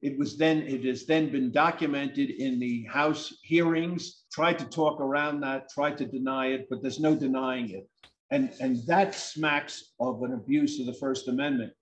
It 0.00 0.18
was 0.18 0.36
then 0.38 0.62
it 0.62 0.84
has 0.84 1.06
then 1.06 1.30
been 1.30 1.50
documented 1.50 2.30
in 2.30 2.58
the 2.58 2.84
House 2.84 3.34
hearings. 3.42 4.24
Tried 4.32 4.58
to 4.60 4.64
talk 4.66 5.00
around 5.00 5.40
that, 5.40 5.68
tried 5.70 5.98
to 5.98 6.06
deny 6.06 6.48
it, 6.48 6.66
but 6.70 6.80
there's 6.82 7.00
no 7.00 7.14
denying 7.14 7.70
it. 7.70 7.88
And 8.30 8.52
and 8.60 8.86
that 8.86 9.14
smacks 9.14 9.92
of 10.00 10.22
an 10.22 10.32
abuse 10.32 10.80
of 10.80 10.86
the 10.86 10.94
First 10.94 11.28
Amendment. 11.28 11.72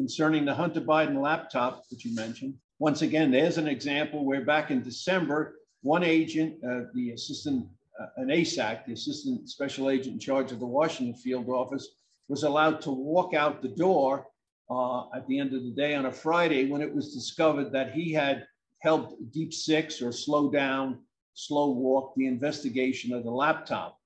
Concerning 0.00 0.46
the 0.46 0.54
Hunter 0.54 0.80
Biden 0.80 1.20
laptop 1.20 1.86
that 1.90 2.06
you 2.06 2.14
mentioned, 2.14 2.54
once 2.78 3.02
again, 3.02 3.30
there's 3.30 3.58
an 3.58 3.68
example 3.68 4.24
where 4.24 4.42
back 4.42 4.70
in 4.70 4.82
December, 4.82 5.56
one 5.82 6.02
agent, 6.02 6.54
uh, 6.64 6.84
the 6.94 7.10
assistant, 7.10 7.66
uh, 8.00 8.06
an 8.16 8.28
ASAC, 8.28 8.86
the 8.86 8.94
assistant 8.94 9.50
special 9.50 9.90
agent 9.90 10.14
in 10.14 10.18
charge 10.18 10.52
of 10.52 10.58
the 10.58 10.64
Washington 10.64 11.14
field 11.14 11.50
office, 11.50 11.86
was 12.28 12.44
allowed 12.44 12.80
to 12.80 12.90
walk 12.90 13.34
out 13.34 13.60
the 13.60 13.68
door 13.68 14.26
uh, 14.70 15.02
at 15.14 15.26
the 15.26 15.38
end 15.38 15.52
of 15.52 15.64
the 15.64 15.72
day 15.72 15.94
on 15.94 16.06
a 16.06 16.10
Friday 16.10 16.64
when 16.64 16.80
it 16.80 16.94
was 16.94 17.12
discovered 17.12 17.70
that 17.70 17.92
he 17.92 18.10
had 18.10 18.46
helped 18.78 19.30
deep 19.32 19.52
six 19.52 20.00
or 20.00 20.12
slow 20.12 20.50
down, 20.50 20.98
slow 21.34 21.72
walk 21.72 22.14
the 22.16 22.26
investigation 22.26 23.12
of 23.12 23.22
the 23.22 23.30
laptop. 23.30 23.98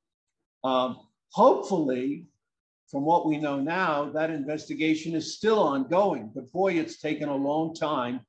Um, 0.64 1.07
hopefully, 1.30 2.26
from 2.94 3.04
what 3.04 3.26
we 3.26 3.38
know 3.38 3.59
now, 3.59 4.09
that 4.11 4.30
investigation 4.30 5.16
is 5.16 5.35
still 5.37 5.59
ongoing. 5.59 6.30
But 6.33 6.52
boy, 6.52 6.74
it's 6.74 7.00
taken 7.00 7.28
a 7.28 7.35
long 7.35 7.74
time. 7.74 8.20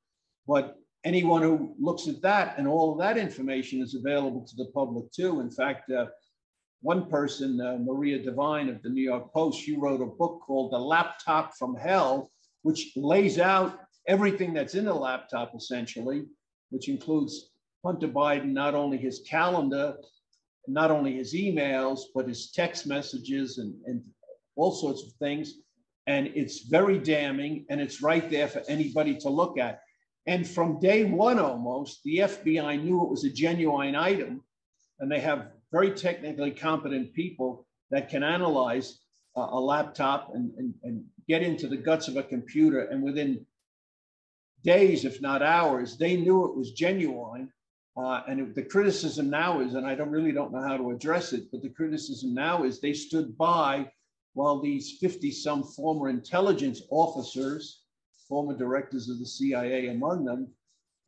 But 0.44 0.74
anyone 1.04 1.40
who 1.40 1.76
looks 1.78 2.08
at 2.08 2.20
that 2.22 2.58
and 2.58 2.66
all 2.66 2.90
of 2.90 2.98
that 2.98 3.16
information 3.16 3.80
is 3.80 3.94
available 3.94 4.44
to 4.44 4.56
the 4.56 4.72
public 4.74 5.12
too. 5.12 5.38
In 5.38 5.52
fact, 5.52 5.88
uh, 5.92 6.06
one 6.80 7.08
person, 7.08 7.60
uh, 7.60 7.78
Miranda 7.78 8.24
Devine 8.24 8.68
of 8.68 8.82
the 8.82 8.88
New 8.88 9.04
York 9.04 9.32
Post, 9.32 9.62
she 9.62 9.76
wrote 9.76 10.00
a 10.00 10.06
book 10.06 10.40
called 10.44 10.72
The 10.72 10.78
Laptop 10.78 11.54
from 11.56 11.76
Hell, 11.76 12.32
which 12.62 12.90
lays 12.96 13.38
out 13.38 13.78
everything 14.08 14.52
that's 14.52 14.74
in 14.74 14.86
the 14.86 14.92
laptop 14.92 15.52
essentially, 15.54 16.24
which 16.70 16.88
includes 16.88 17.50
Hunter 17.84 18.08
Biden, 18.08 18.46
not 18.46 18.74
only 18.74 18.98
his 18.98 19.22
calendar, 19.28 19.94
not 20.66 20.90
only 20.90 21.14
his 21.14 21.34
emails, 21.34 22.00
but 22.12 22.26
his 22.26 22.50
text 22.50 22.88
messages 22.88 23.58
and, 23.58 23.72
and 23.86 24.02
all 24.56 24.72
sorts 24.72 25.02
of 25.02 25.12
things. 25.12 25.54
And 26.06 26.28
it's 26.34 26.66
very 26.66 26.98
damning 26.98 27.66
and 27.68 27.80
it's 27.80 28.02
right 28.02 28.28
there 28.30 28.48
for 28.48 28.62
anybody 28.68 29.16
to 29.18 29.28
look 29.28 29.58
at. 29.58 29.80
And 30.26 30.46
from 30.46 30.80
day 30.80 31.04
one 31.04 31.38
almost, 31.38 32.02
the 32.04 32.18
FBI 32.18 32.82
knew 32.82 33.02
it 33.02 33.10
was 33.10 33.24
a 33.24 33.30
genuine 33.30 33.94
item 33.94 34.42
and 34.98 35.10
they 35.10 35.20
have 35.20 35.48
very 35.72 35.92
technically 35.92 36.50
competent 36.50 37.12
people 37.12 37.66
that 37.90 38.08
can 38.08 38.22
analyze 38.22 38.98
uh, 39.36 39.48
a 39.50 39.60
laptop 39.60 40.34
and, 40.34 40.52
and, 40.56 40.74
and 40.82 41.04
get 41.28 41.42
into 41.42 41.68
the 41.68 41.76
guts 41.76 42.08
of 42.08 42.16
a 42.16 42.22
computer. 42.22 42.80
And 42.82 43.02
within 43.02 43.44
days, 44.64 45.04
if 45.04 45.20
not 45.20 45.42
hours, 45.42 45.96
they 45.96 46.16
knew 46.16 46.46
it 46.46 46.56
was 46.56 46.72
genuine. 46.72 47.52
Uh, 47.96 48.22
and 48.28 48.40
it, 48.40 48.54
the 48.54 48.62
criticism 48.62 49.30
now 49.30 49.60
is, 49.60 49.74
and 49.74 49.86
I 49.86 49.94
don't 49.94 50.10
really 50.10 50.32
don't 50.32 50.52
know 50.52 50.62
how 50.62 50.76
to 50.76 50.90
address 50.90 51.32
it, 51.32 51.44
but 51.50 51.62
the 51.62 51.70
criticism 51.70 52.34
now 52.34 52.64
is 52.64 52.80
they 52.80 52.92
stood 52.92 53.36
by 53.38 53.90
while 54.36 54.60
these 54.60 54.98
50 55.00 55.30
some 55.30 55.62
former 55.62 56.10
intelligence 56.10 56.82
officers, 56.90 57.84
former 58.28 58.54
directors 58.54 59.08
of 59.08 59.18
the 59.18 59.24
CIA 59.24 59.86
among 59.88 60.26
them, 60.26 60.48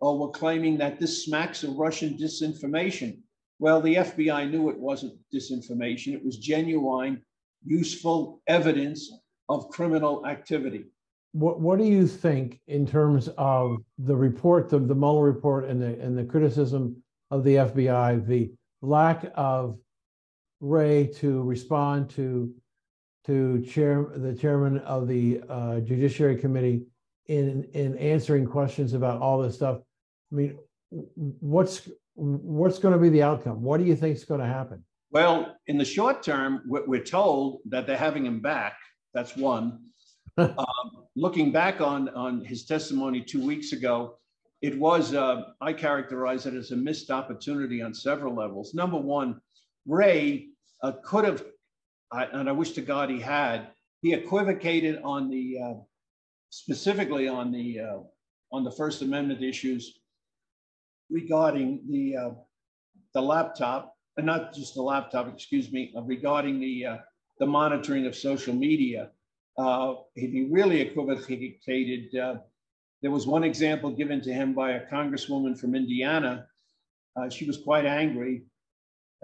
uh, 0.02 0.10
were 0.14 0.30
claiming 0.30 0.78
that 0.78 0.98
this 0.98 1.26
smacks 1.26 1.62
of 1.62 1.76
Russian 1.76 2.16
disinformation. 2.16 3.18
Well, 3.58 3.82
the 3.82 3.96
FBI 3.96 4.50
knew 4.50 4.70
it 4.70 4.78
wasn't 4.78 5.18
disinformation, 5.30 6.14
it 6.14 6.24
was 6.24 6.38
genuine, 6.38 7.20
useful 7.62 8.40
evidence 8.46 9.12
of 9.50 9.68
criminal 9.68 10.24
activity. 10.26 10.86
What, 11.32 11.60
what 11.60 11.78
do 11.78 11.84
you 11.84 12.06
think 12.06 12.60
in 12.66 12.86
terms 12.86 13.28
of 13.36 13.84
the 13.98 14.16
report, 14.16 14.70
the, 14.70 14.78
the 14.78 14.94
Mueller 14.94 15.24
report, 15.24 15.66
and 15.66 15.82
the, 15.82 16.00
and 16.00 16.16
the 16.16 16.24
criticism 16.24 17.02
of 17.30 17.44
the 17.44 17.56
FBI, 17.56 18.26
the 18.26 18.50
lack 18.80 19.30
of 19.34 19.78
Wray 20.60 21.08
to 21.16 21.42
respond 21.42 22.08
to 22.10 22.54
to 23.28 23.62
chair 23.62 24.06
the 24.16 24.34
chairman 24.34 24.78
of 24.78 25.06
the 25.06 25.42
uh, 25.50 25.80
Judiciary 25.80 26.36
Committee 26.36 26.86
in 27.26 27.64
in 27.74 27.96
answering 27.98 28.46
questions 28.46 28.94
about 28.94 29.20
all 29.20 29.40
this 29.42 29.54
stuff. 29.54 29.80
I 30.32 30.34
mean, 30.34 30.58
what's 30.90 31.90
what's 32.14 32.78
going 32.78 32.94
to 32.94 32.98
be 32.98 33.10
the 33.10 33.22
outcome? 33.22 33.62
What 33.62 33.78
do 33.78 33.84
you 33.84 33.94
think 33.94 34.16
is 34.16 34.24
going 34.24 34.40
to 34.40 34.46
happen? 34.46 34.82
Well, 35.10 35.56
in 35.66 35.76
the 35.76 35.84
short 35.84 36.22
term, 36.22 36.62
we're 36.66 37.04
told 37.04 37.60
that 37.66 37.86
they're 37.86 37.98
having 37.98 38.24
him 38.24 38.40
back. 38.40 38.76
That's 39.12 39.36
one. 39.36 39.80
um, 40.38 40.56
looking 41.14 41.52
back 41.52 41.82
on 41.82 42.08
on 42.10 42.44
his 42.44 42.64
testimony 42.64 43.20
two 43.20 43.44
weeks 43.44 43.72
ago, 43.72 44.16
it 44.62 44.78
was 44.78 45.12
uh, 45.12 45.42
I 45.60 45.74
characterize 45.74 46.46
it 46.46 46.54
as 46.54 46.70
a 46.70 46.76
missed 46.76 47.10
opportunity 47.10 47.82
on 47.82 47.92
several 47.92 48.34
levels. 48.34 48.72
Number 48.72 48.96
one, 48.96 49.38
Wray 49.86 50.48
uh, 50.82 50.92
could 51.04 51.24
have, 51.24 51.44
and 52.12 52.48
I 52.48 52.52
wish 52.52 52.72
to 52.72 52.80
God 52.80 53.10
he 53.10 53.20
had, 53.20 53.68
he 54.00 54.14
equivocated 54.14 55.00
on 55.02 55.28
the 55.28 55.58
uh, 55.62 55.74
specifically 56.50 57.28
on 57.28 57.52
the 57.52 57.80
uh, 57.80 57.98
on 58.52 58.64
the 58.64 58.70
First 58.70 59.02
Amendment 59.02 59.42
issues 59.42 59.98
regarding 61.10 61.80
the 61.88 62.16
uh, 62.16 62.30
the 63.14 63.20
laptop, 63.20 63.94
and 64.16 64.26
not 64.26 64.54
just 64.54 64.74
the 64.74 64.82
laptop, 64.82 65.32
excuse 65.32 65.70
me, 65.72 65.92
uh, 65.96 66.02
regarding 66.02 66.60
the 66.60 66.86
uh, 66.86 66.96
the 67.38 67.46
monitoring 67.46 68.06
of 68.06 68.16
social 68.16 68.54
media. 68.54 69.10
Uh, 69.56 69.94
he 70.14 70.46
really 70.50 70.80
equivocated. 70.80 72.10
There 73.00 73.12
was 73.12 73.26
one 73.28 73.44
example 73.44 73.90
given 73.90 74.20
to 74.22 74.32
him 74.32 74.54
by 74.54 74.72
a 74.72 74.86
congresswoman 74.86 75.58
from 75.58 75.74
Indiana. 75.74 76.46
She 77.30 77.44
was 77.44 77.58
quite 77.58 77.84
angry. 77.84 78.42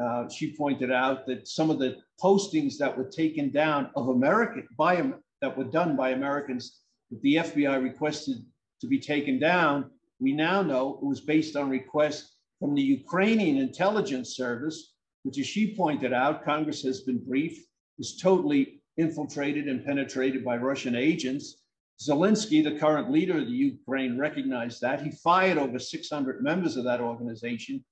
Uh, 0.02 0.28
she 0.28 0.56
pointed 0.56 0.90
out 0.90 1.26
that 1.26 1.46
some 1.46 1.70
of 1.70 1.78
the 1.78 1.96
postings 2.22 2.76
that 2.78 2.96
were 2.96 3.08
taken 3.08 3.50
down 3.50 3.90
of 3.94 4.08
American 4.08 4.66
by 4.76 4.96
that 5.40 5.56
were 5.56 5.64
done 5.64 5.96
by 5.96 6.10
Americans 6.10 6.80
that 7.10 7.20
the 7.22 7.36
FBI 7.36 7.82
requested 7.82 8.38
to 8.80 8.86
be 8.86 8.98
taken 8.98 9.38
down, 9.38 9.90
we 10.18 10.32
now 10.32 10.62
know 10.62 10.98
it 11.00 11.06
was 11.06 11.20
based 11.20 11.54
on 11.54 11.68
requests 11.68 12.36
from 12.58 12.74
the 12.74 12.82
Ukrainian 12.82 13.58
intelligence 13.58 14.36
service, 14.36 14.94
which, 15.22 15.38
as 15.38 15.46
she 15.46 15.76
pointed 15.76 16.12
out, 16.12 16.44
Congress 16.44 16.82
has 16.82 17.02
been 17.02 17.18
briefed, 17.18 17.68
is 17.98 18.16
totally 18.16 18.80
infiltrated 18.96 19.68
and 19.68 19.84
penetrated 19.84 20.44
by 20.44 20.56
Russian 20.56 20.94
agents. 20.94 21.62
Zelensky, 22.02 22.62
the 22.62 22.78
current 22.78 23.10
leader 23.10 23.38
of 23.38 23.46
the 23.46 23.52
Ukraine, 23.52 24.18
recognized 24.18 24.80
that. 24.80 25.02
He 25.02 25.10
fired 25.10 25.58
over 25.58 25.78
600 25.78 26.42
members 26.42 26.76
of 26.76 26.84
that 26.84 27.00
organization. 27.00 27.84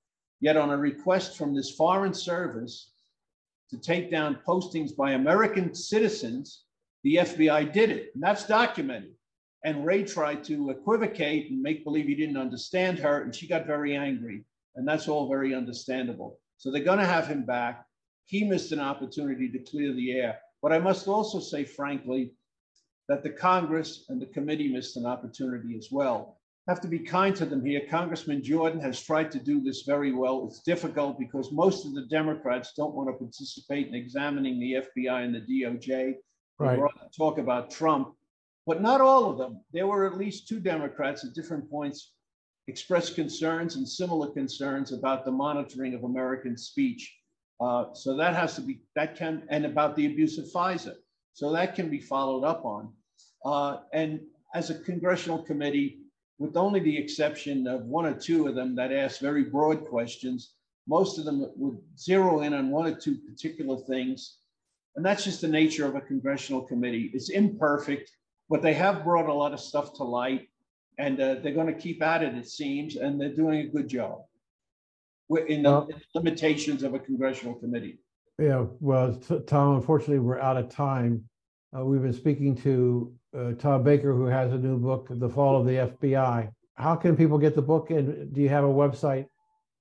Yet, 0.43 0.57
on 0.57 0.71
a 0.71 0.77
request 0.77 1.39
from 1.39 1.55
this 1.55 1.71
foreign 1.71 2.13
service 2.13 2.91
to 3.71 3.79
take 3.79 4.11
down 4.11 4.41
postings 4.45 4.95
by 4.95 5.13
American 5.13 5.73
citizens, 5.73 6.65
the 7.05 7.15
FBI 7.15 7.73
did 7.73 7.91
it. 7.91 8.11
And 8.15 8.23
that's 8.23 8.45
documented. 8.45 9.13
And 9.65 9.87
Wray 9.87 10.03
tried 10.03 10.43
to 10.45 10.71
equivocate 10.71 11.53
and 11.53 11.63
make 11.63 11.85
believe 11.85 12.07
he 12.07 12.17
didn't 12.17 12.37
understand 12.37 12.99
her, 12.99 13.23
and 13.23 13.33
she 13.33 13.47
got 13.47 13.69
very 13.69 13.95
angry. 13.95 14.45
And 14.75 14.87
that's 14.87 15.07
all 15.07 15.29
very 15.29 15.55
understandable. 15.55 16.41
So 16.57 16.73
they're 16.73 16.83
going 16.83 16.99
to 16.99 17.05
have 17.07 17.29
him 17.29 17.45
back. 17.45 17.87
He 18.25 18.43
missed 18.43 18.73
an 18.73 18.81
opportunity 18.81 19.49
to 19.49 19.61
clear 19.61 19.93
the 19.93 20.11
air. 20.11 20.41
But 20.61 20.73
I 20.73 20.81
must 20.81 21.07
also 21.07 21.39
say, 21.39 21.65
frankly, 21.65 22.33
that 23.09 23.23
the 23.23 23.31
Congress 23.31 24.07
and 24.09 24.21
the 24.21 24.27
committee 24.27 24.73
missed 24.73 24.97
an 24.97 25.07
opportunity 25.07 25.77
as 25.77 25.87
well. 25.93 26.41
Have 26.69 26.81
to 26.83 26.89
be 26.89 27.01
kind 27.01 27.35
to 27.37 27.45
them 27.45 27.65
here. 27.65 27.83
Congressman 27.91 28.43
Jordan 28.43 28.81
has 28.81 29.03
tried 29.03 29.33
to 29.33 29.41
do 29.41 29.61
this 29.61 29.83
very 29.83 30.13
well. 30.13 30.47
It's 30.47 30.61
difficult 30.61 31.19
because 31.19 31.51
most 31.51 31.85
of 31.85 31.93
the 31.93 32.07
Democrats 32.07 32.73
don't 32.77 32.95
want 32.95 33.09
to 33.09 33.15
participate 33.15 33.89
in 33.89 33.95
examining 33.95 34.61
the 34.61 34.75
FBI 34.75 35.25
and 35.25 35.35
the 35.35 35.41
DOJ. 35.41 36.15
Right. 36.61 36.79
Talk 37.17 37.39
about 37.39 37.73
Trump, 37.73 38.15
but 38.65 38.81
not 38.81 39.01
all 39.01 39.29
of 39.29 39.39
them. 39.39 39.61
There 39.73 39.89
were 39.89 40.07
at 40.07 40.17
least 40.17 40.47
two 40.47 40.61
Democrats 40.61 41.25
at 41.25 41.35
different 41.35 41.69
points 41.69 42.13
expressed 42.69 43.17
concerns 43.17 43.75
and 43.75 43.89
similar 43.89 44.31
concerns 44.31 44.93
about 44.93 45.25
the 45.25 45.33
monitoring 45.33 45.95
of 45.95 46.05
American 46.05 46.57
speech. 46.57 47.13
Uh, 47.61 47.87
so 47.93 48.17
that 48.17 48.37
has 48.37 48.55
to 48.55 48.61
be 48.61 48.83
that 48.95 49.17
can 49.17 49.43
and 49.49 49.67
about 49.67 49.97
the 49.97 50.07
abuse 50.07 50.39
of 50.39 50.45
FISA. 50.47 50.95
So 51.33 51.53
that 51.53 51.75
can 51.75 51.91
be 51.91 52.01
followed 52.01 52.45
up 52.45 52.65
on. 52.65 52.93
Uh, 53.45 53.79
and 53.93 54.21
as 54.55 54.71
a 54.71 54.79
congressional 54.79 55.43
committee, 55.43 56.02
with 56.39 56.57
only 56.57 56.81
the 56.81 56.97
exception 56.97 57.67
of 57.67 57.85
one 57.85 58.07
or 58.07 58.15
two 58.15 58.47
of 58.47 58.55
them 58.55 58.75
that 58.77 58.93
asked 58.93 59.21
very 59.21 59.45
broad 59.45 59.85
questions, 59.85 60.55
most 60.89 61.19
of 61.19 61.25
them 61.25 61.51
would 61.57 61.79
zero 61.99 62.41
in 62.41 62.55
on 62.55 62.71
one 62.71 62.87
or 62.87 62.95
two 62.95 63.17
particular 63.17 63.77
things. 63.77 64.39
And 64.97 65.05
that's 65.05 65.25
just 65.25 65.41
the 65.41 65.49
nature 65.49 65.87
of 65.87 65.95
a 65.95 66.01
congressional 66.01 66.63
committee. 66.63 67.11
It's 67.15 67.31
imperfect, 67.31 68.11
but 68.51 68.63
they 68.63 68.75
have 68.75 69.05
brought 69.05 69.29
a 69.29 69.35
lot 69.35 69.53
of 69.53 69.61
stuff 69.61 69.95
to 69.95 70.05
light 70.05 70.49
and 70.99 71.21
uh, 71.21 71.37
they're 71.37 71.55
going 71.55 71.73
to 71.73 71.81
keep 71.81 72.03
at 72.03 72.23
it, 72.23 72.35
it 72.35 72.49
seems, 72.49 72.97
and 72.97 73.21
they're 73.21 73.35
doing 73.35 73.61
a 73.61 73.69
good 73.69 73.89
job 73.89 74.23
in 75.49 75.63
the 75.63 75.87
limitations 76.15 76.83
of 76.83 76.95
a 76.95 76.99
congressional 76.99 77.55
committee. 77.55 77.99
Yeah, 78.39 78.67
well, 78.81 79.15
Tom, 79.47 79.77
unfortunately, 79.77 80.19
we're 80.19 80.41
out 80.41 80.57
of 80.57 80.69
time. 80.69 81.25
Uh, 81.75 81.83
we've 81.85 82.03
been 82.03 82.13
speaking 82.13 82.55
to 82.55 83.11
uh, 83.37 83.53
Tom 83.53 83.83
Baker, 83.83 84.13
who 84.13 84.27
has 84.27 84.53
a 84.53 84.59
new 84.59 84.79
book, 84.79 85.09
The 85.11 85.29
Fall 85.29 85.59
of 85.59 85.65
the 85.65 85.73
FBI. 85.73 86.53
How 86.75 86.97
can 86.97 87.17
people 87.17 87.39
get 87.39 87.55
the 87.55 87.63
book? 87.63 87.91
And 87.91 88.31
do 88.33 88.41
you 88.43 88.51
have 88.51 88.65
a 88.65 88.69
website? 88.69 89.27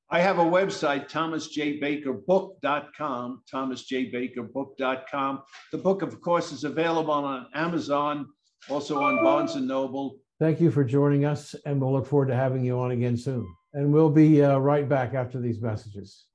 I 0.10 0.21
have 0.21 0.39
a 0.39 0.43
website, 0.43 1.10
thomasjbakerbook.com, 1.10 3.43
thomasjbakerbook.com. 3.54 5.41
The 5.71 5.77
book, 5.77 6.01
of 6.01 6.21
course, 6.21 6.54
is 6.54 6.63
available 6.63 7.13
on 7.13 7.45
Amazon, 7.54 8.27
also 8.69 9.01
on 9.01 9.21
Barnes 9.23 9.56
and 9.56 9.67
Noble. 9.67 10.17
Thank 10.39 10.62
you 10.62 10.71
for 10.71 10.84
joining 10.84 11.25
us, 11.25 11.56
and 11.65 11.80
we'll 11.80 11.93
look 11.93 12.08
forward 12.08 12.27
to 12.27 12.36
having 12.36 12.63
you 12.63 12.80
on 12.80 12.91
again 12.91 13.17
soon. 13.17 13.47
And 13.73 13.93
we'll 13.93 14.10
be 14.10 14.43
uh, 14.43 14.58
right 14.58 14.88
back 14.88 15.13
after 15.13 15.39
these 15.39 15.62
messages. 15.62 16.25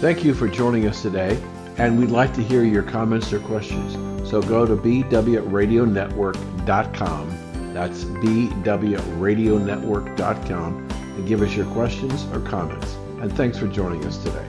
Thank 0.00 0.24
you 0.24 0.34
for 0.34 0.46
joining 0.46 0.86
us 0.86 1.02
today, 1.02 1.42
and 1.78 1.98
we'd 1.98 2.10
like 2.10 2.34
to 2.34 2.42
hear 2.42 2.62
your 2.64 2.82
comments 2.82 3.32
or 3.32 3.40
questions. 3.40 3.94
So 4.28 4.42
go 4.42 4.66
to 4.66 4.76
bwradionetwork.com. 4.76 7.72
That's 7.72 8.04
bwradionetwork.com 8.04 10.88
and 10.90 11.26
give 11.26 11.40
us 11.42 11.56
your 11.56 11.66
questions 11.66 12.24
or 12.32 12.40
comments. 12.40 12.94
And 13.20 13.32
thanks 13.34 13.58
for 13.58 13.68
joining 13.68 14.04
us 14.04 14.18
today. 14.18 14.46